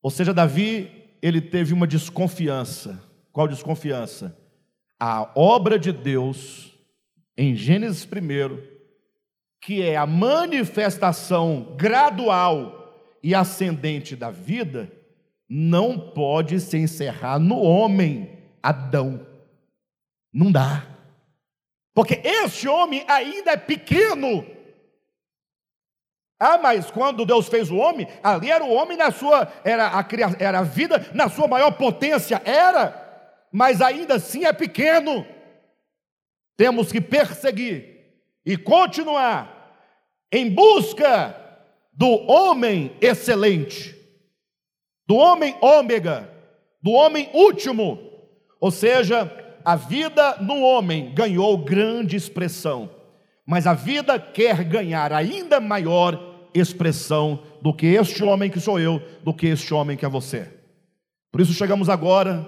[0.01, 3.03] Ou seja, Davi, ele teve uma desconfiança.
[3.37, 4.34] Qual desconfiança?
[4.99, 6.72] A obra de Deus,
[7.37, 8.62] em Gênesis 1,
[9.61, 14.91] que é a manifestação gradual e ascendente da vida,
[15.47, 19.26] não pode se encerrar no homem, Adão.
[20.32, 20.87] Não dá.
[21.93, 24.47] Porque este homem ainda é pequeno.
[26.41, 30.07] Ah, mas quando Deus fez o homem, ali era o homem na sua, era a,
[30.39, 33.05] era a vida na sua maior potência, era,
[33.53, 35.26] mas ainda assim é pequeno.
[36.57, 37.97] Temos que perseguir
[38.44, 39.57] e continuar
[40.32, 41.34] em busca
[41.92, 43.97] do homem excelente,
[45.07, 46.30] do homem ômega,
[46.82, 47.99] do homem último,
[48.61, 49.30] ou seja,
[49.64, 52.90] a vida no homem ganhou grande expressão,
[53.44, 59.01] mas a vida quer ganhar ainda maior expressão do que este homem que sou eu,
[59.22, 60.49] do que este homem que é você.
[61.32, 62.47] Por isso chegamos agora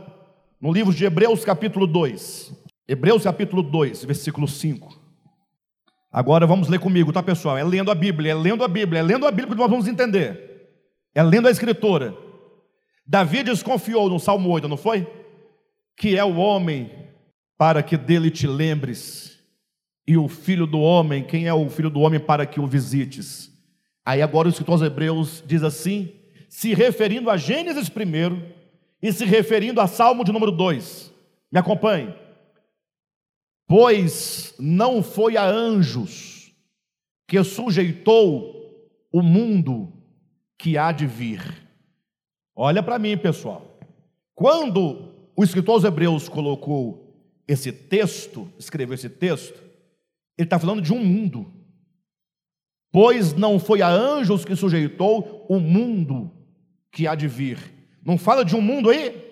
[0.61, 2.53] no livro de Hebreus, capítulo 2.
[2.87, 4.99] Hebreus, capítulo 2, versículo 5.
[6.11, 7.57] Agora vamos ler comigo, tá pessoal?
[7.57, 9.87] É lendo a Bíblia, é lendo a Bíblia, é lendo a Bíblia que nós vamos
[9.87, 10.71] entender.
[11.15, 12.17] É lendo a Escritura.
[13.07, 15.07] Davi desconfiou no Salmo 8, não foi?
[15.97, 16.91] Que é o homem
[17.57, 19.39] para que dele te lembres,
[20.07, 23.53] e o filho do homem, quem é o filho do homem para que o visites?
[24.07, 26.15] Aí agora o escritor aos Hebreus diz assim,
[26.49, 28.43] se referindo a Gênesis primeiro
[29.03, 31.13] e se referindo a Salmo de número 2.
[31.51, 32.15] Me acompanhe.
[33.67, 36.53] Pois não foi a anjos
[37.27, 38.59] que sujeitou
[39.13, 39.93] o mundo
[40.59, 41.41] que há de vir.
[42.57, 43.79] Olha para mim, pessoal.
[44.35, 47.15] Quando o escritor aos Hebreus colocou
[47.47, 49.63] esse texto, escreveu esse texto,
[50.37, 51.53] ele está falando de um mundo.
[52.91, 56.31] Pois não foi a anjos que sujeitou o mundo
[56.91, 57.78] que há de vir.
[58.09, 59.23] Não fala de um mundo aí?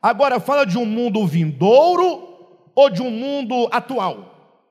[0.00, 4.62] Agora fala de um mundo vindouro ou de um mundo atual?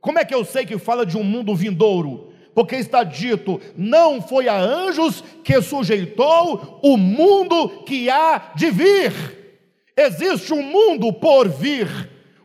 [0.00, 2.32] Como é que eu sei que fala de um mundo vindouro?
[2.54, 9.12] Porque está dito: não foi a anjos que sujeitou o mundo que há de vir.
[9.94, 11.86] Existe um mundo por vir,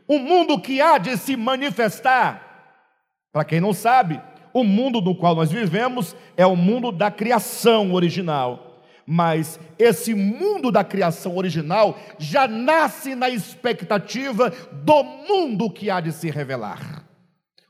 [0.09, 2.83] um mundo que há de se manifestar.
[3.31, 4.21] Para quem não sabe,
[4.53, 8.66] o mundo no qual nós vivemos é o mundo da criação original.
[9.09, 16.11] Mas esse mundo da criação original já nasce na expectativa do mundo que há de
[16.11, 17.07] se revelar.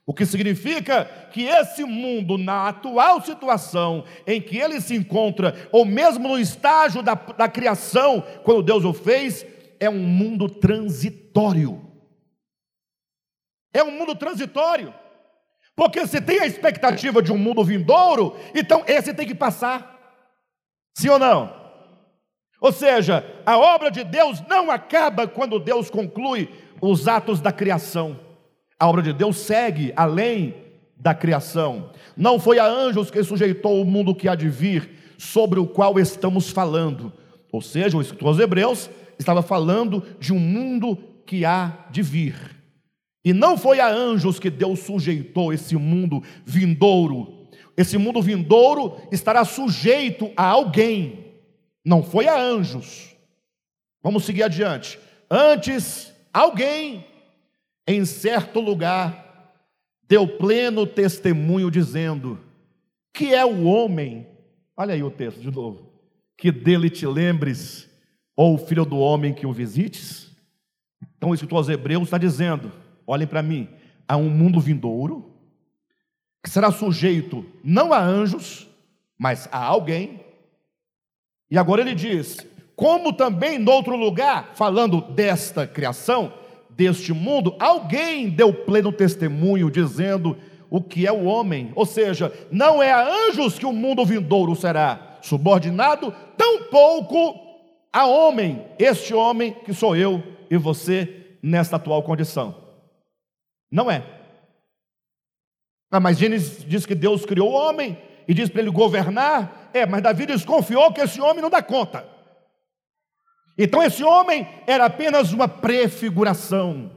[0.03, 5.85] O que significa que esse mundo, na atual situação em que ele se encontra, ou
[5.85, 9.45] mesmo no estágio da, da criação, quando Deus o fez,
[9.79, 11.85] é um mundo transitório.
[13.71, 14.91] É um mundo transitório.
[15.75, 19.96] Porque se tem a expectativa de um mundo vindouro, então esse tem que passar.
[20.97, 21.53] Sim ou não?
[22.59, 26.49] Ou seja, a obra de Deus não acaba quando Deus conclui
[26.81, 28.19] os atos da criação.
[28.79, 30.55] A obra de Deus segue além
[30.95, 31.91] da criação.
[32.15, 34.89] Não foi a anjos que sujeitou o mundo que há de vir,
[35.19, 37.13] sobre o qual estamos falando.
[37.51, 38.89] Ou seja, o escritor aos Hebreus
[39.19, 42.57] estava falando de um mundo que há de vir.
[43.23, 47.36] E não foi a anjos que Deus sujeitou esse mundo vindouro.
[47.77, 51.25] Esse mundo vindouro estará sujeito a alguém.
[51.85, 53.15] Não foi a anjos.
[54.01, 54.99] Vamos seguir adiante.
[55.29, 57.05] Antes, alguém
[57.87, 59.53] em certo lugar
[60.07, 62.39] deu pleno testemunho dizendo:
[63.13, 64.27] que é o homem,
[64.75, 65.91] olha aí o texto de novo,
[66.37, 67.89] que dele te lembres,
[68.35, 70.31] ou o filho do homem que o visites?
[71.17, 72.71] Então o escritor aos Hebreus está dizendo:
[73.05, 73.69] olhem para mim,
[74.07, 75.36] há um mundo vindouro,
[76.47, 78.69] que será sujeito não a anjos,
[79.19, 80.21] mas a alguém.
[81.51, 82.37] E agora ele diz:
[82.73, 86.31] como também em outro lugar, falando desta criação,
[86.69, 90.37] deste mundo, alguém deu pleno testemunho dizendo
[90.69, 94.55] o que é o homem, ou seja, não é a anjos que o mundo vindouro
[94.55, 97.37] será subordinado, tampouco
[97.91, 102.55] a homem, este homem que sou eu e você nesta atual condição.
[103.69, 104.16] Não é.
[105.89, 109.69] Ah, mas Gênesis diz que Deus criou o homem e diz para ele governar.
[109.73, 112.07] É, mas Davi desconfiou que esse homem não dá conta.
[113.57, 116.91] Então esse homem era apenas uma prefiguração.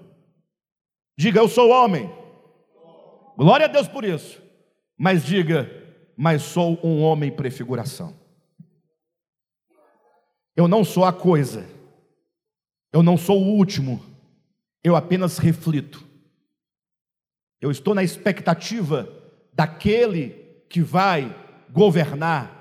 [1.16, 2.12] Diga, eu sou homem.
[3.36, 4.43] Glória a Deus por isso.
[4.99, 5.70] Mas diga,
[6.16, 8.14] mas sou um homem prefiguração.
[10.55, 11.66] Eu não sou a coisa.
[12.93, 14.05] Eu não sou o último.
[14.82, 16.09] Eu apenas reflito.
[17.61, 19.08] Eu estou na expectativa
[19.52, 20.30] daquele
[20.68, 21.34] que vai
[21.70, 22.61] governar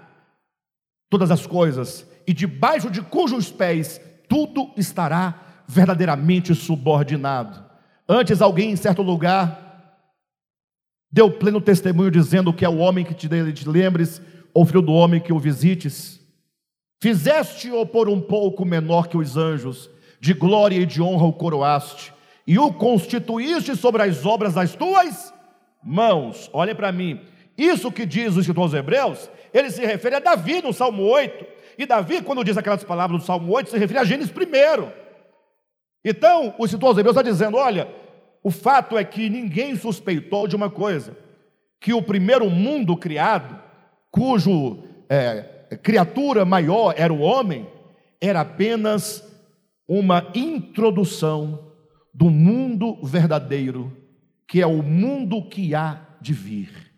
[1.09, 7.63] todas as coisas e debaixo de cujos pés tudo estará verdadeiramente subordinado.
[8.07, 9.67] Antes, alguém em certo lugar
[11.11, 13.27] deu pleno testemunho dizendo que é o homem que te,
[13.67, 14.21] lembres,
[14.53, 16.19] ou filho do homem que o visites.
[17.01, 19.89] Fizeste-o por um pouco menor que os anjos,
[20.19, 22.13] de glória e de honra o coroaste,
[22.49, 25.31] e o constituíste sobre as obras das tuas
[25.83, 26.49] mãos.
[26.51, 27.21] Olhem para mim,
[27.55, 31.45] isso que diz o escritor aos Hebreus, ele se refere a Davi no Salmo 8.
[31.77, 34.91] E Davi, quando diz aquelas palavras do Salmo 8, se refere a Gênesis primeiro.
[36.03, 37.87] Então, o escritor aos Hebreus está dizendo: olha,
[38.41, 41.15] o fato é que ninguém suspeitou de uma coisa,
[41.79, 43.61] que o primeiro mundo criado,
[44.09, 47.69] cujo é, criatura maior era o homem,
[48.19, 49.23] era apenas
[49.87, 51.68] uma introdução
[52.13, 53.95] do mundo verdadeiro,
[54.47, 56.93] que é o mundo que há de vir.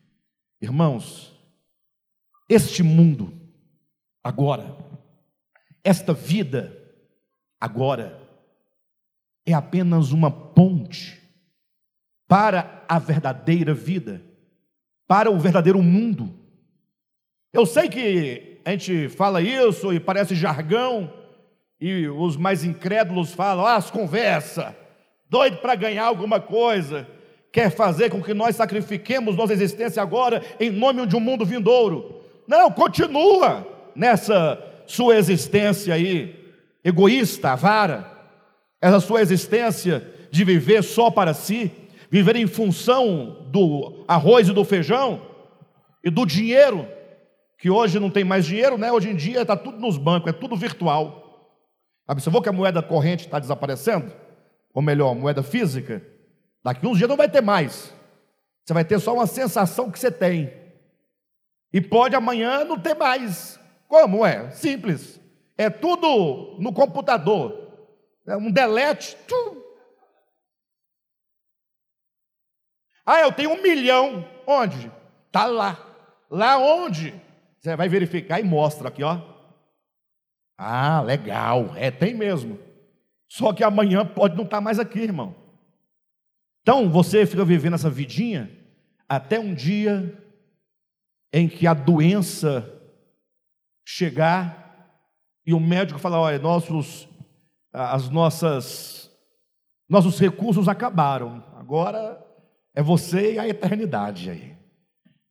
[0.61, 1.37] Irmãos,
[2.47, 3.33] este mundo
[4.23, 4.77] agora.
[5.83, 6.77] Esta vida,
[7.59, 8.19] agora,
[9.45, 11.19] é apenas uma ponte
[12.27, 14.21] para a verdadeira vida,
[15.07, 16.33] para o verdadeiro mundo.
[17.51, 21.11] Eu sei que a gente fala isso e parece jargão,
[21.79, 24.75] e os mais incrédulos falam, ah, as conversa,
[25.31, 27.07] doido para ganhar alguma coisa,
[27.53, 32.21] quer fazer com que nós sacrifiquemos nossa existência agora em nome de um mundo vindouro.
[32.45, 33.65] Não, continua
[33.95, 36.35] nessa sua existência aí,
[36.83, 38.11] egoísta, avara,
[38.81, 41.71] essa sua existência de viver só para si,
[42.09, 45.21] viver em função do arroz e do feijão
[46.03, 46.85] e do dinheiro,
[47.57, 48.91] que hoje não tem mais dinheiro, né?
[48.91, 51.55] Hoje em dia está tudo nos bancos, é tudo virtual.
[52.05, 54.11] Observou que a moeda corrente está desaparecendo?
[54.73, 56.05] Ou melhor, moeda física?
[56.63, 57.93] Daqui uns dias não vai ter mais.
[58.63, 60.53] Você vai ter só uma sensação que você tem.
[61.73, 63.59] E pode amanhã não ter mais.
[63.87, 64.51] Como é?
[64.51, 65.19] Simples.
[65.57, 67.71] É tudo no computador.
[68.27, 69.17] É um delete.
[73.05, 74.27] Ah, eu tenho um milhão.
[74.45, 74.91] Onde?
[75.27, 75.77] Está lá.
[76.29, 77.13] Lá onde?
[77.59, 79.19] Você vai verificar e mostra aqui, ó.
[80.57, 81.73] Ah, legal.
[81.75, 82.59] É, tem mesmo.
[83.31, 85.33] Só que amanhã pode não estar tá mais aqui, irmão.
[86.61, 88.51] Então você fica vivendo essa vidinha
[89.07, 90.21] até um dia
[91.31, 92.69] em que a doença
[93.85, 94.99] chegar
[95.45, 97.07] e o médico falar: olha, nossos,
[97.71, 99.09] as nossas,
[99.87, 102.21] nossos recursos acabaram, agora
[102.75, 104.57] é você e a eternidade aí.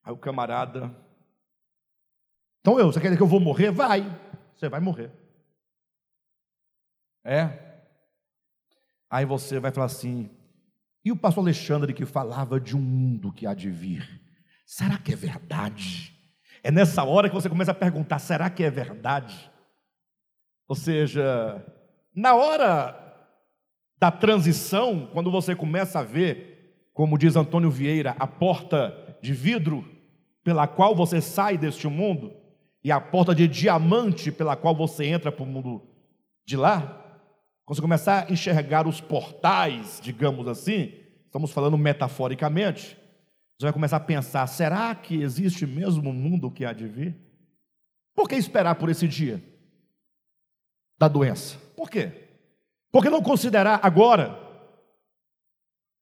[0.03, 0.91] Aí o camarada,
[2.61, 3.71] então eu, você quer dizer que eu vou morrer?
[3.71, 4.11] Vai,
[4.57, 5.13] você vai morrer.
[7.23, 7.70] É.
[9.11, 10.31] Aí você vai falar assim,
[11.05, 14.21] e o pastor Alexandre que falava de um mundo que há de vir,
[14.65, 16.15] será que é verdade?
[16.63, 19.51] É nessa hora que você começa a perguntar: será que é verdade?
[20.69, 21.65] Ou seja,
[22.15, 22.97] na hora
[23.99, 29.85] da transição, quando você começa a ver, como diz Antônio Vieira, a porta de vidro
[30.45, 32.33] pela qual você sai deste mundo
[32.83, 35.83] e a porta de diamante pela qual você entra para o mundo
[36.47, 37.00] de lá,
[37.71, 40.93] quando você começar a enxergar os portais, digamos assim,
[41.25, 42.99] estamos falando metaforicamente,
[43.57, 47.15] você vai começar a pensar: será que existe mesmo um mundo que há de vir?
[48.13, 49.41] Por que esperar por esse dia
[50.99, 51.59] da doença?
[51.77, 52.11] Por quê?
[52.91, 54.37] Por que não considerar agora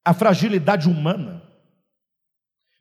[0.02, 1.42] a fragilidade humana?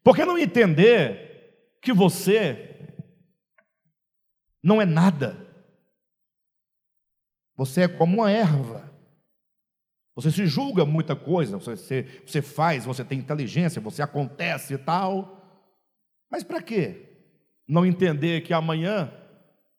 [0.01, 2.95] Por que não entender que você
[4.63, 5.45] não é nada?
[7.57, 8.89] Você é como uma erva.
[10.15, 15.43] Você se julga muita coisa, você, você faz, você tem inteligência, você acontece e tal.
[16.29, 17.09] Mas para quê?
[17.67, 19.11] Não entender que amanhã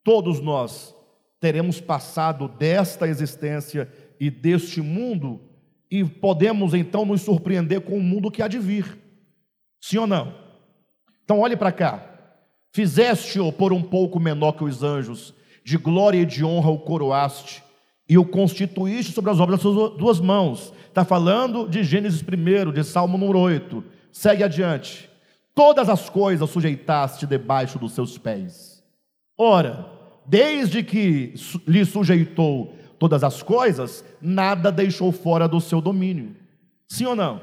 [0.03, 0.95] todos nós
[1.41, 5.41] teremos passado desta existência e deste mundo
[5.91, 8.99] e podemos então nos surpreender com o mundo que há de vir.
[9.81, 10.35] Sim ou não?
[11.25, 12.05] Então olhe para cá.
[12.73, 17.68] Fizeste-o por um pouco menor que os anjos, de glória e de honra o coroaste
[18.09, 20.73] e o constituíste sobre as obras das suas duas mãos.
[20.87, 23.85] Está falando de Gênesis 1, de Salmo número 8.
[24.11, 25.11] Segue adiante.
[25.55, 28.83] Todas as coisas sujeitaste debaixo dos seus pés.
[29.37, 29.87] Ora,
[30.27, 31.35] desde que
[31.67, 36.35] lhe sujeitou todas as coisas, nada deixou fora do seu domínio.
[36.89, 37.43] Sim ou não?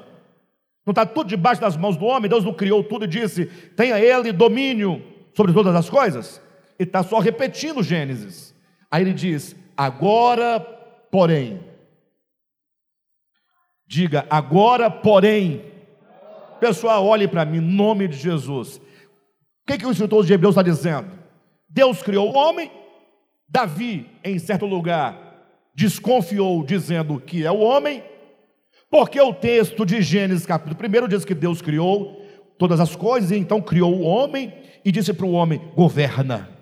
[0.85, 2.29] Não está tudo debaixo das mãos do homem?
[2.29, 3.45] Deus não criou tudo e disse:
[3.75, 5.01] tenha ele domínio
[5.33, 6.41] sobre todas as coisas?
[6.79, 8.53] E está só repetindo Gênesis.
[8.89, 10.59] Aí ele diz: Agora,
[11.11, 11.59] porém,
[13.85, 15.63] diga agora, porém,
[16.59, 18.77] pessoal, olhe para mim, em nome de Jesus.
[18.77, 18.81] O
[19.67, 21.11] que, que o escritor de Hebreus está dizendo?
[21.67, 22.71] Deus criou o homem,
[23.49, 25.25] Davi, em certo lugar,
[25.73, 28.01] desconfiou, dizendo que é o homem,
[28.89, 32.25] porque o texto de Gênesis, capítulo 1, diz que Deus criou
[32.57, 34.53] todas as coisas, e então criou o homem
[34.85, 36.54] e disse para o homem: governa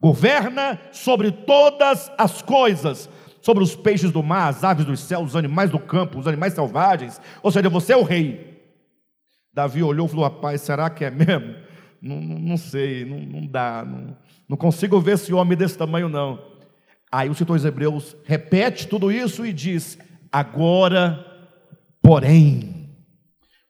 [0.00, 3.08] governa sobre todas as coisas,
[3.42, 6.54] sobre os peixes do mar, as aves dos céus, os animais do campo, os animais
[6.54, 8.50] selvagens, ou seja, você é o rei.
[9.52, 11.54] Davi olhou e falou: Rapaz, será que é mesmo?
[12.00, 14.16] Não, não, não sei, não, não dá, não,
[14.48, 16.42] não, consigo ver esse homem desse tamanho, não.
[17.12, 19.98] Aí o escritor Hebreus repete tudo isso e diz:
[20.32, 21.26] Agora,
[22.00, 22.88] porém,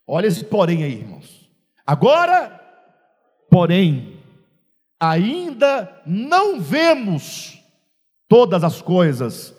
[0.06, 1.50] olha esse porém aí, irmãos.
[1.84, 2.60] Agora,
[3.50, 4.19] porém,
[5.00, 7.58] ainda não vemos
[8.28, 9.54] todas as coisas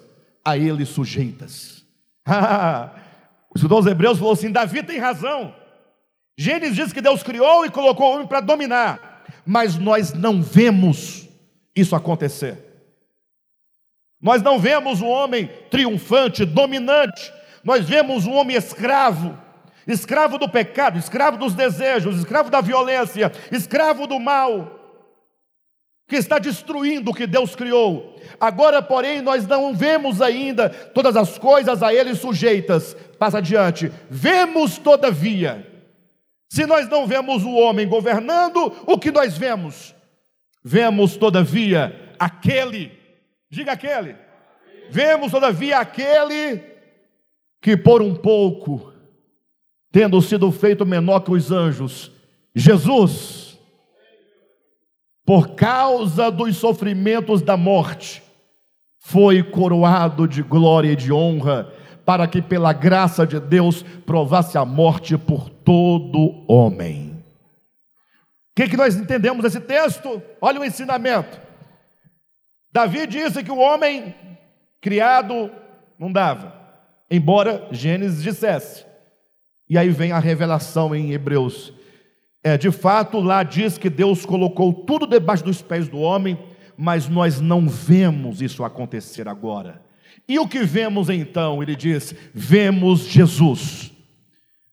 [0.46, 1.84] a ele sujeitas.
[3.50, 5.56] o escritor Hebreus falou assim: Davi tem razão.
[6.38, 11.28] Gênesis diz que Deus criou e colocou o homem para dominar, mas nós não vemos
[11.76, 12.58] isso acontecer.
[14.22, 17.34] Nós não vemos o homem triunfante, dominante,
[17.64, 19.38] nós vemos o homem escravo,
[19.88, 24.81] escravo do pecado, escravo dos desejos, escravo da violência, escravo do mal
[26.12, 28.20] que está destruindo o que Deus criou.
[28.38, 32.98] Agora, porém, nós não vemos ainda todas as coisas a Ele sujeitas.
[33.18, 33.90] Passa adiante.
[34.10, 35.66] Vemos, todavia,
[36.50, 39.96] se nós não vemos o homem governando, o que nós vemos?
[40.62, 42.92] Vemos, todavia, aquele,
[43.50, 44.18] diga aquele,
[44.90, 46.62] vemos, todavia, aquele
[47.62, 48.92] que por um pouco,
[49.94, 52.12] tendo sido feito menor que os anjos,
[52.54, 53.41] Jesus,
[55.32, 58.22] por causa dos sofrimentos da morte,
[59.00, 61.72] foi coroado de glória e de honra,
[62.04, 67.24] para que pela graça de Deus provasse a morte por todo homem.
[68.52, 70.22] O que, que nós entendemos desse texto?
[70.42, 71.40] Olha o ensinamento.
[72.70, 74.14] Davi disse que o homem
[74.82, 75.50] criado
[75.98, 76.54] não dava,
[77.10, 78.86] embora Gênesis dissesse.
[79.70, 81.72] E aí vem a revelação em Hebreus
[82.44, 86.40] é, de fato, lá diz que Deus colocou tudo debaixo dos pés do homem,
[86.76, 89.82] mas nós não vemos isso acontecer agora.
[90.28, 91.62] E o que vemos então?
[91.62, 93.92] Ele diz: vemos Jesus.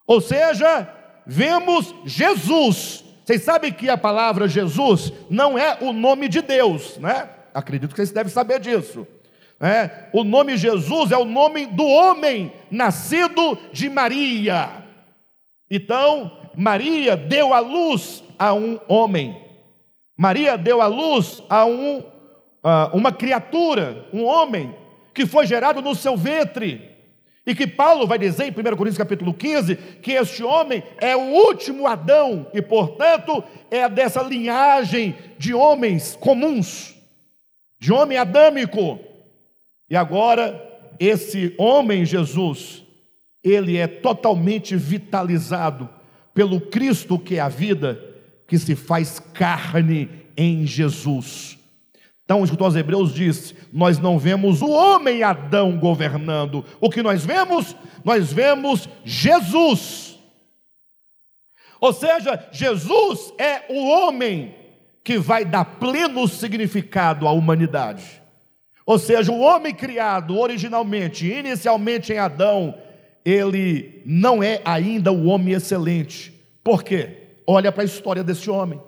[0.07, 0.89] Ou seja,
[1.27, 3.05] vemos Jesus.
[3.25, 7.29] Vocês sabem que a palavra Jesus não é o nome de Deus, né?
[7.53, 9.07] Acredito que vocês devem saber disso.
[9.61, 14.85] É, o nome Jesus é o nome do homem nascido de Maria.
[15.71, 19.41] Então, Maria deu a luz a um homem.
[20.17, 24.75] Maria deu a luz a um, uh, uma criatura, um homem,
[25.15, 26.97] que foi gerado no seu ventre.
[27.47, 31.31] E que Paulo vai dizer em 1 Coríntios capítulo 15 que este homem é o
[31.31, 36.97] último Adão e, portanto, é dessa linhagem de homens comuns,
[37.79, 38.99] de homem adâmico.
[39.89, 40.61] E agora,
[40.99, 42.83] esse homem Jesus,
[43.45, 45.97] ele é totalmente vitalizado
[46.39, 48.01] pelo Cristo que é a vida,
[48.47, 51.59] que se faz carne em Jesus.
[52.25, 57.03] Então, o escritor aos Hebreus diz: Nós não vemos o homem Adão governando, o que
[57.03, 57.75] nós vemos?
[58.05, 60.17] Nós vemos Jesus.
[61.81, 64.55] Ou seja, Jesus é o homem
[65.03, 68.23] que vai dar pleno significado à humanidade.
[68.87, 72.79] Ou seja, o homem criado originalmente, inicialmente em Adão,
[73.29, 76.33] ele não é ainda o homem excelente.
[76.65, 77.39] Por quê?
[77.47, 78.81] Olha para a história desse homem.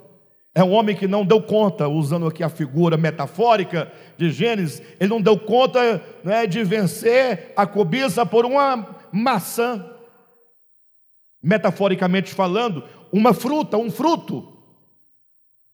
[0.54, 5.10] É um homem que não deu conta, usando aqui a figura metafórica de Gênesis, ele
[5.10, 9.86] não deu conta né, de vencer a cobiça por uma maçã.
[11.42, 12.82] Metaforicamente falando,
[13.12, 14.58] uma fruta, um fruto.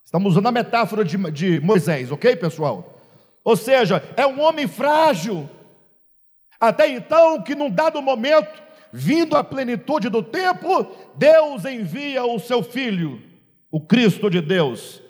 [0.05, 3.01] Estamos usando a metáfora de, de Moisés, ok, pessoal?
[3.43, 5.49] Ou seja, é um homem frágil.
[6.61, 10.87] Até então, que num dado momento, vindo à plenitude do tempo,
[11.17, 13.23] Deus envia o seu filho,
[13.71, 15.03] o Cristo de Deus,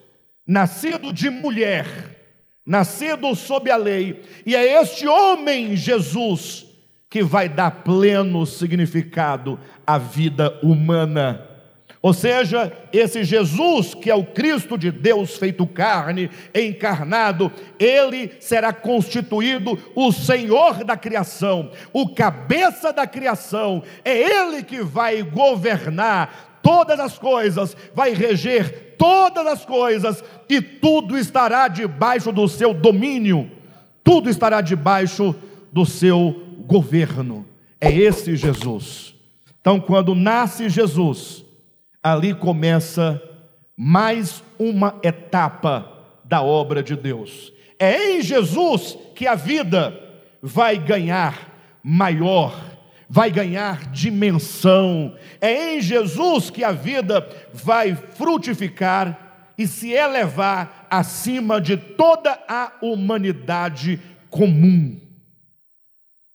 [0.46, 1.86] nascido de mulher,
[2.64, 6.66] nascido sob a lei, e é este homem, Jesus,
[7.08, 11.55] que vai dar pleno significado à vida humana.
[12.06, 17.50] Ou seja, esse Jesus, que é o Cristo de Deus feito carne, encarnado,
[17.80, 25.20] ele será constituído o Senhor da criação, o cabeça da criação, é ele que vai
[25.20, 32.72] governar todas as coisas, vai reger todas as coisas, e tudo estará debaixo do seu
[32.72, 33.50] domínio,
[34.04, 35.34] tudo estará debaixo
[35.72, 37.44] do seu governo.
[37.80, 39.12] É esse Jesus.
[39.60, 41.44] Então, quando nasce Jesus,
[42.06, 43.20] ali começa
[43.76, 45.92] mais uma etapa
[46.24, 47.52] da obra de Deus.
[47.80, 49.92] É em Jesus que a vida
[50.40, 51.52] vai ganhar
[51.82, 52.54] maior,
[53.08, 55.16] vai ganhar dimensão.
[55.40, 62.70] É em Jesus que a vida vai frutificar e se elevar acima de toda a
[62.82, 64.00] humanidade
[64.30, 65.00] comum.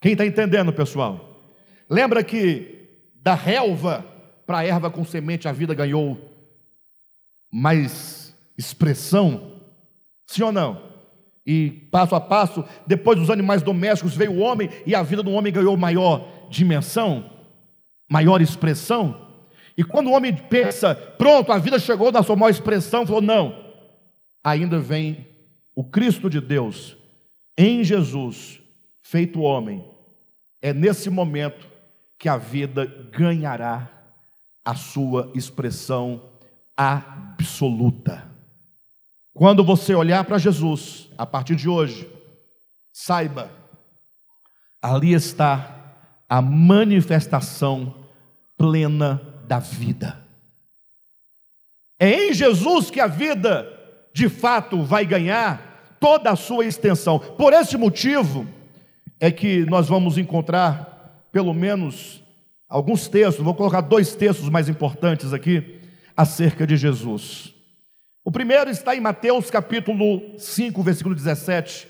[0.01, 1.49] Quem está entendendo, pessoal?
[1.89, 2.89] Lembra que
[3.23, 4.10] da relva
[4.51, 6.19] para a erva com semente a vida ganhou
[7.49, 9.61] mais expressão?
[10.27, 10.91] Sim ou não?
[11.45, 15.31] E passo a passo, depois dos animais domésticos veio o homem e a vida do
[15.31, 17.31] homem ganhou maior dimensão,
[18.09, 19.25] maior expressão.
[19.77, 23.55] E quando o homem pensa, pronto, a vida chegou na sua maior expressão, falou: não,
[24.43, 25.27] ainda vem
[25.73, 26.97] o Cristo de Deus
[27.57, 28.61] em Jesus,
[29.01, 29.81] feito homem.
[30.61, 31.69] É nesse momento
[32.19, 34.00] que a vida ganhará
[34.63, 36.21] a sua expressão
[36.75, 38.29] absoluta.
[39.33, 42.09] Quando você olhar para Jesus, a partir de hoje,
[42.91, 43.49] saiba,
[44.81, 45.77] ali está
[46.27, 47.95] a manifestação
[48.57, 50.25] plena da vida.
[51.99, 53.67] É em Jesus que a vida,
[54.13, 57.19] de fato, vai ganhar toda a sua extensão.
[57.19, 58.47] Por esse motivo,
[59.19, 62.20] é que nós vamos encontrar, pelo menos,
[62.71, 65.81] alguns textos, vou colocar dois textos mais importantes aqui
[66.15, 67.53] acerca de Jesus.
[68.23, 71.85] O primeiro está em Mateus capítulo 5, versículo 17,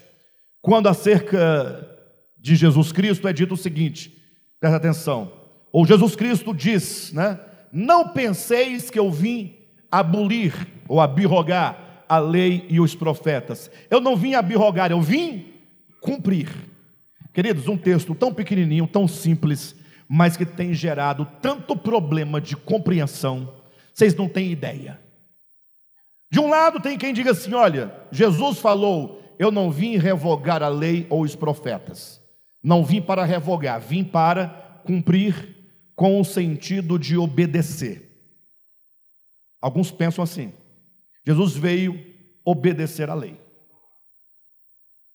[0.60, 1.88] quando acerca
[2.36, 4.12] de Jesus Cristo é dito o seguinte:
[4.60, 5.32] presta atenção.
[5.72, 7.40] Ou Jesus Cristo diz, né?
[7.72, 9.56] Não penseis que eu vim
[9.90, 13.70] abolir ou abirrogar a lei e os profetas.
[13.90, 15.46] Eu não vim abirrogar, eu vim
[16.02, 16.50] cumprir.
[17.32, 19.76] Queridos, um texto tão pequenininho, tão simples,
[20.14, 23.56] mas que tem gerado tanto problema de compreensão,
[23.94, 25.00] vocês não têm ideia.
[26.30, 30.68] De um lado, tem quem diga assim: olha, Jesus falou, eu não vim revogar a
[30.68, 32.22] lei ou os profetas,
[32.62, 35.56] não vim para revogar, vim para cumprir
[35.96, 38.12] com o sentido de obedecer.
[39.62, 40.52] Alguns pensam assim:
[41.26, 41.98] Jesus veio
[42.44, 43.40] obedecer a lei.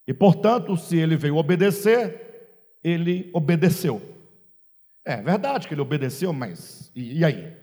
[0.09, 4.16] E portanto, se ele veio obedecer, ele obedeceu.
[5.07, 7.57] É verdade que ele obedeceu, mas e, e aí?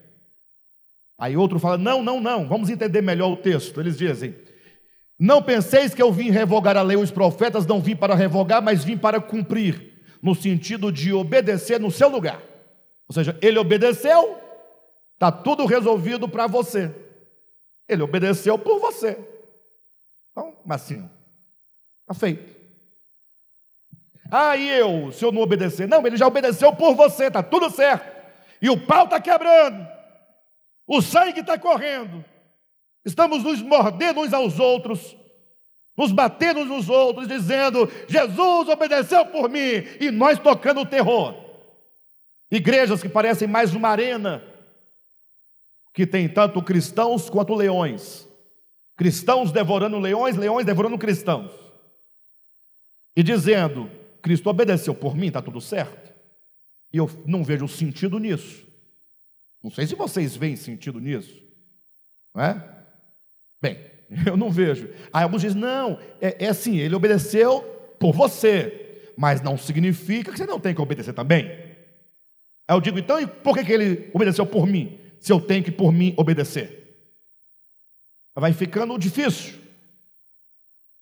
[1.20, 3.82] Aí outro fala: não, não, não, vamos entender melhor o texto.
[3.82, 4.34] Eles dizem:
[5.20, 8.86] Não penseis que eu vim revogar a lei, os profetas não vim para revogar, mas
[8.86, 12.41] vim para cumprir, no sentido de obedecer no seu lugar.
[13.10, 14.39] Ou seja, ele obedeceu,
[15.16, 16.96] está tudo resolvido para você.
[17.89, 19.18] Ele obedeceu por você.
[20.32, 21.10] Então, assim,
[22.04, 22.62] está feito.
[24.36, 25.88] Ah, e eu, se eu não obedecer?
[25.88, 28.11] Não, ele já obedeceu por você, está tudo certo.
[28.59, 29.88] E o pau está quebrando,
[30.88, 32.25] o sangue está correndo,
[33.05, 35.15] estamos nos mordendo uns aos outros,
[35.95, 41.36] nos batendo uns nos outros, dizendo: Jesus obedeceu por mim, e nós tocando o terror.
[42.49, 44.43] Igrejas que parecem mais uma arena,
[45.93, 48.27] que tem tanto cristãos quanto leões.
[48.97, 51.51] Cristãos devorando leões, leões devorando cristãos.
[53.15, 56.13] E dizendo: Cristo obedeceu por mim, está tudo certo.
[56.93, 58.65] E eu não vejo sentido nisso.
[59.61, 61.43] Não sei se vocês veem sentido nisso.
[62.34, 62.86] Não é?
[63.61, 63.78] Bem,
[64.26, 64.89] eu não vejo.
[65.11, 67.61] Aí alguns dizem: não, é, é assim, ele obedeceu
[67.99, 71.47] por você, mas não significa que você não tem que obedecer também.
[72.65, 75.63] Aí eu digo: então, e por que, que ele obedeceu por mim, se eu tenho
[75.63, 76.97] que por mim obedecer?
[78.34, 79.59] Vai ficando difícil.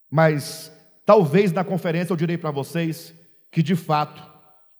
[0.09, 0.71] Mas
[1.11, 3.13] talvez na conferência eu direi para vocês
[3.51, 4.25] que de fato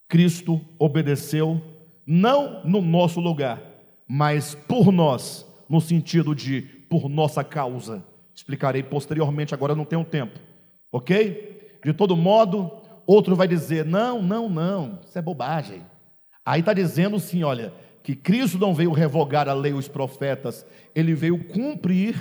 [0.08, 1.62] Cristo obedeceu,
[2.08, 3.62] não no nosso lugar,
[4.08, 8.02] mas por nós, no sentido de por nossa causa.
[8.34, 10.40] Explicarei posteriormente, agora não tenho tempo,
[10.90, 11.80] ok?
[11.84, 12.72] De todo modo,
[13.06, 15.86] outro vai dizer: não, não, não, isso é bobagem.
[16.46, 20.66] Aí está dizendo sim, olha, que Cristo não veio revogar a lei e os profetas,
[20.96, 22.16] ele veio cumprir,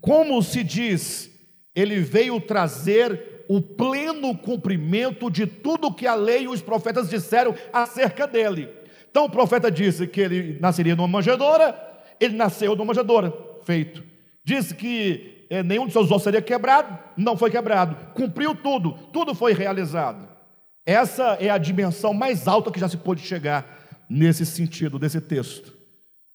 [0.00, 1.37] como se diz,
[1.74, 7.54] ele veio trazer o pleno cumprimento de tudo que a lei e os profetas disseram
[7.72, 8.68] acerca dele.
[9.10, 11.74] Então o profeta disse que ele nasceria numa manjedoura,
[12.20, 13.32] ele nasceu numa manjedoura,
[13.64, 14.04] feito.
[14.44, 17.96] Disse que é, nenhum de seus ossos seria quebrado, não foi quebrado.
[18.12, 20.28] Cumpriu tudo, tudo foi realizado.
[20.84, 25.76] Essa é a dimensão mais alta que já se pôde chegar nesse sentido, desse texto.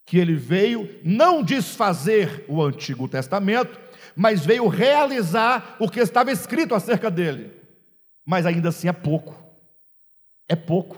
[0.06, 3.80] Que ele veio não desfazer o Antigo Testamento,
[4.16, 7.51] mas veio realizar o que estava escrito acerca dele.
[8.26, 9.36] Mas ainda assim é pouco.
[10.47, 10.97] É pouco.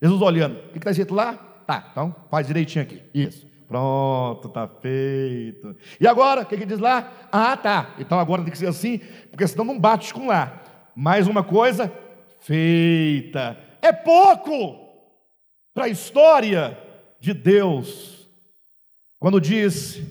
[0.00, 1.34] Jesus olhando, o que está escrito lá?
[1.66, 3.02] Tá, então faz direitinho aqui.
[3.14, 3.46] Isso.
[3.66, 5.74] Pronto, está feito.
[5.98, 7.10] E agora, o que, que diz lá?
[7.32, 7.94] Ah, tá.
[7.98, 8.98] Então agora tem que ser assim,
[9.30, 10.62] porque senão não bate com lá.
[10.94, 11.90] Mais uma coisa,
[12.40, 13.58] feita.
[13.80, 14.78] É pouco
[15.72, 16.78] para a história
[17.18, 18.28] de Deus.
[19.18, 20.02] Quando diz,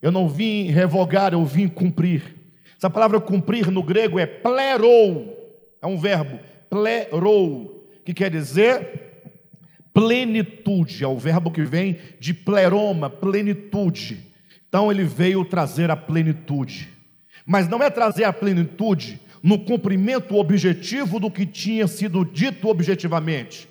[0.00, 2.36] eu não vim revogar, eu vim cumprir.
[2.76, 5.36] Essa palavra cumprir no grego é plerou,
[5.82, 6.38] é um verbo,
[6.68, 9.08] plerou, que quer dizer
[9.92, 14.18] plenitude, é o verbo que vem de pleroma, plenitude.
[14.68, 16.88] Então ele veio trazer a plenitude.
[17.44, 23.68] Mas não é trazer a plenitude no cumprimento objetivo do que tinha sido dito objetivamente.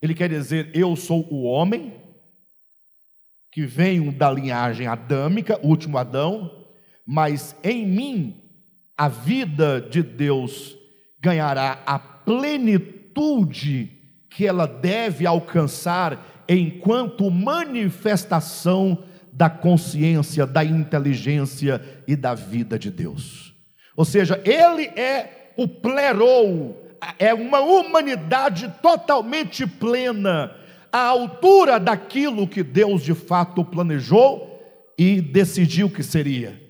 [0.00, 1.92] Ele quer dizer: eu sou o homem
[3.50, 6.64] que venho da linhagem adâmica, último Adão,
[7.06, 8.42] mas em mim
[8.96, 10.76] a vida de Deus
[11.20, 13.90] ganhará a plenitude
[14.28, 23.54] que ela deve alcançar enquanto manifestação da consciência, da inteligência e da vida de Deus.
[23.96, 26.86] Ou seja, ele é o plerou,
[27.18, 30.54] é uma humanidade totalmente plena,
[30.98, 34.62] à altura daquilo que Deus de fato planejou
[34.98, 36.60] e decidiu que seria.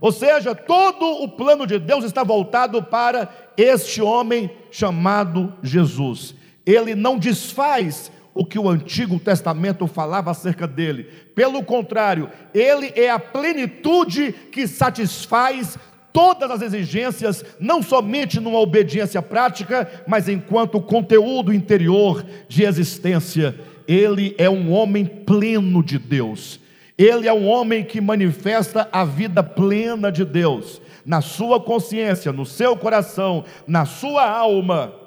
[0.00, 6.34] Ou seja, todo o plano de Deus está voltado para este homem chamado Jesus
[6.66, 11.04] ele não desfaz o que o Antigo Testamento falava acerca dele.
[11.34, 15.78] Pelo contrário, ele é a plenitude que satisfaz
[16.12, 23.54] todas as exigências, não somente numa obediência prática, mas enquanto conteúdo interior de existência.
[23.86, 26.60] Ele é um homem pleno de Deus.
[26.96, 32.44] Ele é um homem que manifesta a vida plena de Deus na sua consciência, no
[32.44, 35.06] seu coração, na sua alma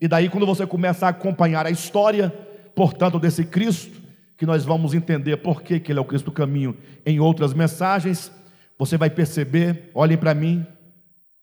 [0.00, 2.30] e daí, quando você começa a acompanhar a história,
[2.74, 4.00] portanto, desse Cristo,
[4.36, 8.30] que nós vamos entender por que, que ele é o Cristo caminho em outras mensagens,
[8.78, 10.64] você vai perceber, olhem para mim,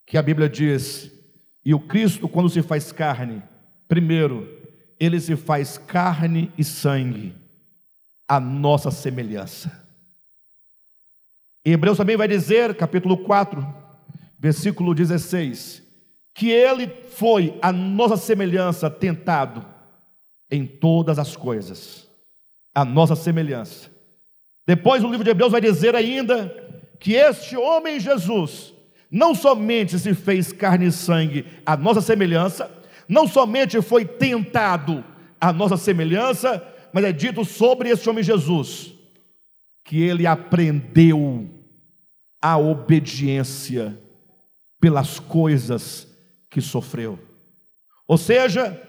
[0.06, 1.12] que a Bíblia diz:
[1.66, 3.44] e o Cristo, quando se faz carne,
[3.90, 4.48] primeiro,
[5.00, 7.36] ele se faz carne e sangue,
[8.28, 9.86] a nossa semelhança.
[11.64, 13.66] Hebreus também vai dizer, capítulo 4,
[14.38, 15.84] versículo 16:
[16.36, 19.66] que ele foi a nossa semelhança tentado
[20.52, 22.08] em todas as coisas,
[22.74, 23.90] a nossa semelhança.
[24.68, 26.54] Depois o livro de Hebreus vai dizer ainda
[27.00, 28.74] que este homem Jesus
[29.10, 32.70] não somente se fez carne e sangue a nossa semelhança,
[33.08, 35.04] não somente foi tentado
[35.40, 38.94] a nossa semelhança, mas é dito sobre este homem Jesus
[39.84, 41.48] que ele aprendeu
[42.42, 43.98] a obediência
[44.80, 46.08] pelas coisas
[46.50, 47.20] que sofreu.
[48.08, 48.82] Ou seja,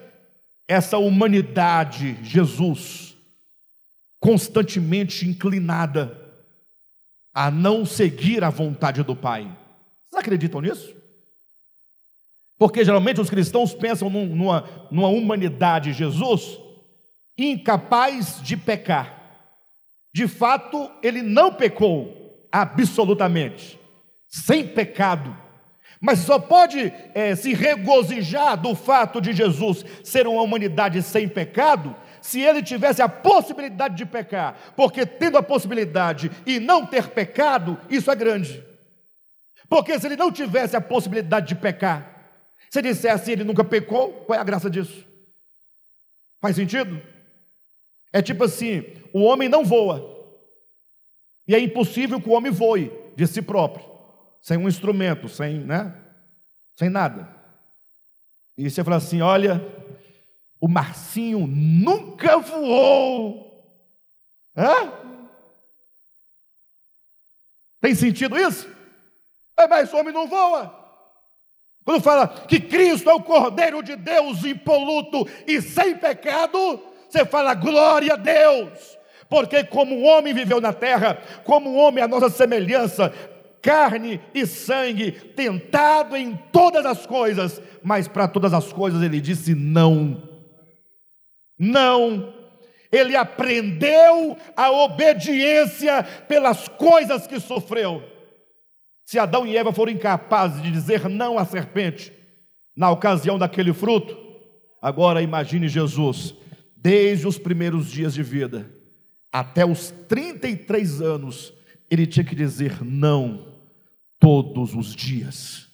[0.67, 3.15] essa humanidade, Jesus,
[4.19, 6.19] constantemente inclinada
[7.33, 9.43] a não seguir a vontade do Pai.
[10.09, 10.96] Vocês acreditam nisso?
[12.59, 16.59] Porque geralmente os cristãos pensam numa, numa humanidade Jesus
[17.37, 19.15] incapaz de pecar.
[20.13, 23.79] De fato, ele não pecou absolutamente,
[24.27, 25.37] sem pecado.
[26.01, 31.95] Mas só pode é, se regozijar do fato de Jesus ser uma humanidade sem pecado
[32.21, 37.79] se ele tivesse a possibilidade de pecar, porque tendo a possibilidade e não ter pecado,
[37.89, 38.65] isso é grande.
[39.69, 42.16] Porque se ele não tivesse a possibilidade de pecar,
[42.71, 45.07] se dissesse assim, ele nunca pecou, qual é a graça disso?
[46.41, 47.01] Faz sentido?
[48.13, 50.17] É tipo assim: o homem não voa,
[51.47, 53.85] e é impossível que o homem voe de si próprio,
[54.41, 55.95] sem um instrumento, sem, né?
[56.75, 57.35] Sem nada.
[58.57, 59.61] E você fala assim: olha,
[60.61, 63.47] o Marcinho nunca voou.
[64.57, 64.93] Hã?
[67.81, 68.69] Tem sentido isso?
[69.57, 70.86] É, mas o homem não voa.
[71.87, 77.55] Quando fala que Cristo é o Cordeiro de Deus impoluto e sem pecado, você fala
[77.55, 78.99] glória a Deus.
[79.29, 83.15] Porque como o homem viveu na terra, como o homem a nossa semelhança,
[83.63, 89.55] carne e sangue, tentado em todas as coisas, mas para todas as coisas ele disse
[89.55, 90.21] não.
[91.57, 92.35] Não.
[92.91, 98.16] Ele aprendeu a obediência pelas coisas que sofreu.
[99.07, 102.13] Se Adão e Eva foram incapazes de dizer não à serpente
[102.77, 104.15] na ocasião daquele fruto,
[104.83, 106.35] agora imagine Jesus,
[106.77, 108.77] desde os primeiros dias de vida
[109.33, 111.53] até os 33 anos,
[111.91, 113.47] ele tinha que dizer não
[114.19, 115.69] todos os dias.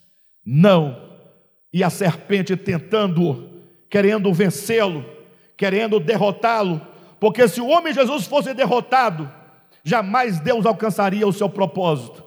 [0.45, 1.01] Não.
[1.72, 5.05] E a serpente tentando, querendo vencê-lo,
[5.57, 6.80] querendo derrotá-lo,
[7.20, 9.30] porque se o homem Jesus fosse derrotado,
[9.85, 12.22] jamais Deus alcançaria o seu propósito.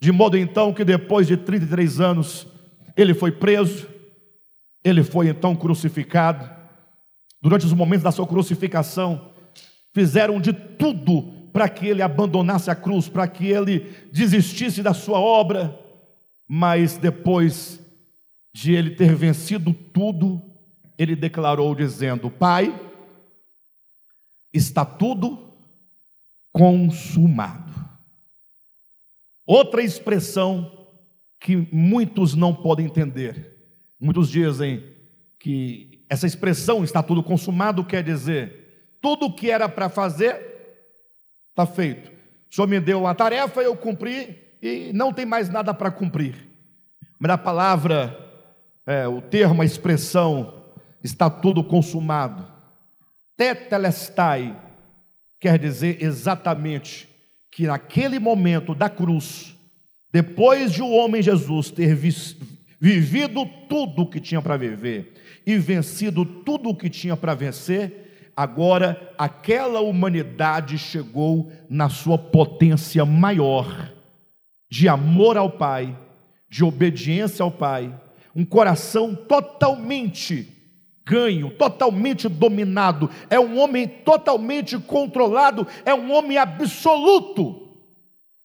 [0.00, 2.46] De modo então que depois de 33 anos,
[2.96, 3.86] ele foi preso,
[4.82, 6.50] ele foi então crucificado.
[7.42, 9.30] Durante os momentos da sua crucificação,
[9.92, 11.22] fizeram de tudo
[11.52, 13.80] para que ele abandonasse a cruz, para que ele
[14.10, 15.78] desistisse da sua obra,
[16.48, 17.78] mas depois
[18.52, 20.42] de ele ter vencido tudo,
[20.96, 22.74] ele declarou dizendo: Pai,
[24.52, 25.50] está tudo
[26.52, 27.89] consumado.
[29.50, 30.70] Outra expressão
[31.40, 33.56] que muitos não podem entender.
[33.98, 34.80] Muitos dizem
[35.40, 40.40] que essa expressão está tudo consumado quer dizer tudo o que era para fazer
[41.48, 42.12] está feito.
[42.48, 46.48] O Senhor me deu a tarefa, eu cumpri e não tem mais nada para cumprir.
[47.18, 48.16] Mas a palavra,
[48.86, 50.62] é, o termo, a expressão
[51.02, 52.46] está tudo consumado.
[53.36, 54.56] Tetelestai
[55.40, 57.09] quer dizer exatamente
[57.50, 59.56] que naquele momento da cruz,
[60.12, 65.14] depois de o homem Jesus ter vivido tudo o que tinha para viver
[65.46, 73.04] e vencido tudo o que tinha para vencer, agora aquela humanidade chegou na sua potência
[73.04, 73.92] maior
[74.70, 75.98] de amor ao Pai,
[76.48, 77.92] de obediência ao Pai,
[78.34, 80.59] um coração totalmente
[81.04, 87.68] ganho, totalmente dominado, é um homem totalmente controlado, é um homem absoluto.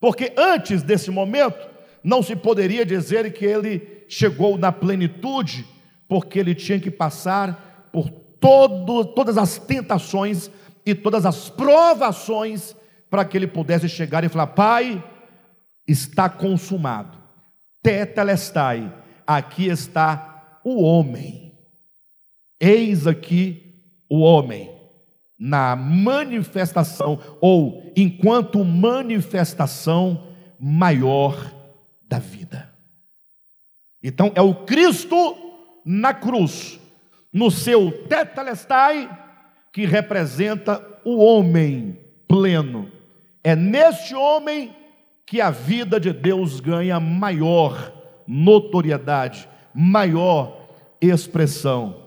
[0.00, 1.68] Porque antes desse momento,
[2.02, 5.66] não se poderia dizer que ele chegou na plenitude,
[6.08, 10.50] porque ele tinha que passar por todo, todas as tentações
[10.84, 12.76] e todas as provações
[13.10, 15.02] para que ele pudesse chegar e falar: Pai,
[15.86, 17.16] está consumado,
[17.82, 18.92] tetelestai,
[19.26, 21.45] aqui está o homem
[22.60, 23.74] Eis aqui
[24.08, 24.70] o homem
[25.38, 30.28] na manifestação, ou enquanto manifestação
[30.58, 31.52] maior
[32.08, 32.72] da vida.
[34.02, 35.36] Então é o Cristo
[35.84, 36.80] na cruz,
[37.32, 39.10] no seu tetelestai,
[39.72, 42.90] que representa o homem pleno.
[43.44, 44.74] É neste homem
[45.26, 47.92] que a vida de Deus ganha maior
[48.26, 50.68] notoriedade, maior
[51.00, 52.05] expressão.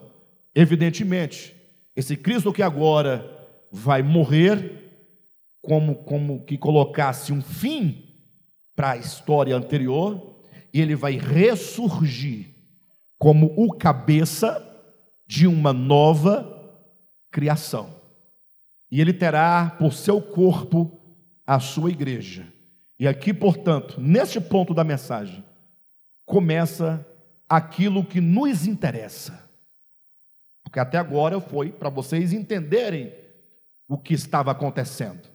[0.54, 1.56] Evidentemente,
[1.96, 3.30] esse Cristo que agora
[3.72, 5.06] vai morrer,
[5.62, 8.06] como, como que colocasse um fim
[8.76, 10.40] para a história anterior,
[10.74, 12.56] e ele vai ressurgir
[13.18, 14.66] como o cabeça
[15.28, 16.78] de uma nova
[17.32, 17.94] criação.
[18.90, 21.00] E ele terá por seu corpo
[21.46, 22.48] a sua igreja.
[22.98, 25.44] E aqui, portanto, neste ponto da mensagem,
[26.26, 27.06] começa
[27.48, 29.49] aquilo que nos interessa
[30.70, 33.12] porque até agora foi para vocês entenderem
[33.88, 35.28] o que estava acontecendo.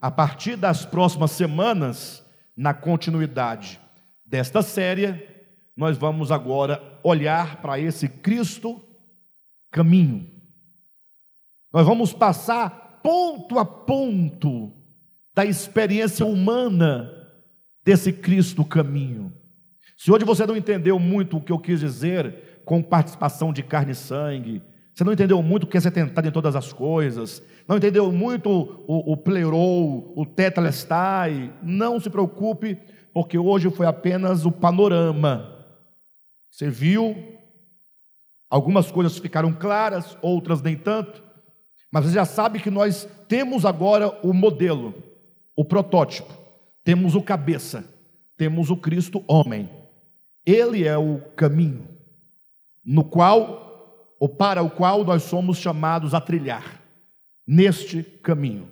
[0.00, 2.24] A partir das próximas semanas,
[2.56, 3.78] na continuidade
[4.24, 5.28] desta série,
[5.76, 8.82] nós vamos agora olhar para esse Cristo
[9.70, 10.26] caminho.
[11.70, 14.72] Nós vamos passar ponto a ponto
[15.34, 17.12] da experiência humana
[17.84, 19.30] desse Cristo caminho.
[19.98, 23.92] Se hoje você não entendeu muito o que eu quis dizer com participação de carne
[23.92, 24.62] e sangue,
[24.94, 28.12] você não entendeu muito o que é ser tentado em todas as coisas, não entendeu
[28.12, 28.50] muito
[28.86, 32.78] o, o o tetelestai, não se preocupe,
[33.12, 35.66] porque hoje foi apenas o panorama.
[36.50, 37.16] Você viu,
[38.50, 41.22] algumas coisas ficaram claras, outras nem tanto,
[41.90, 44.94] mas você já sabe que nós temos agora o modelo,
[45.56, 46.32] o protótipo,
[46.84, 47.84] temos o cabeça,
[48.36, 49.70] temos o Cristo homem.
[50.44, 51.91] Ele é o caminho
[52.84, 56.80] no qual ou para o qual nós somos chamados a trilhar
[57.46, 58.70] neste caminho.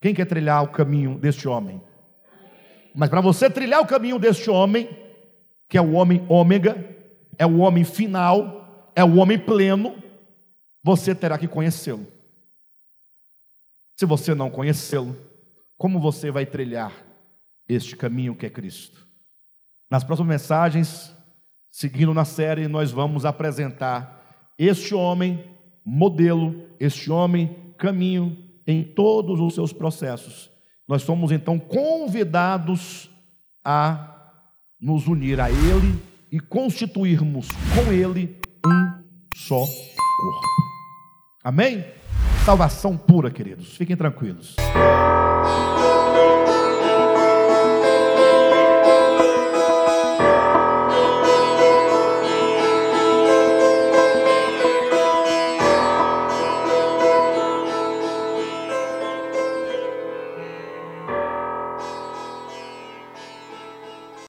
[0.00, 1.80] Quem quer trilhar o caminho deste homem?
[2.94, 4.88] Mas para você trilhar o caminho deste homem,
[5.68, 6.76] que é o homem ômega,
[7.38, 9.96] é o homem final, é o homem pleno,
[10.82, 12.06] você terá que conhecê-lo.
[13.96, 15.16] Se você não conhecê-lo,
[15.76, 16.92] como você vai trilhar
[17.68, 19.06] este caminho que é Cristo?
[19.88, 21.14] Nas próximas mensagens,
[21.72, 24.22] seguindo na série, nós vamos apresentar
[24.58, 25.42] este homem
[25.84, 30.50] modelo, este homem caminho em todos os seus processos.
[30.86, 33.10] Nós somos então convidados
[33.64, 34.30] a
[34.78, 35.98] nos unir a Ele
[36.30, 39.02] e constituirmos com Ele um
[39.32, 40.46] só corpo.
[41.42, 41.84] Amém?
[42.44, 43.76] Salvação pura, queridos.
[43.76, 44.56] Fiquem tranquilos.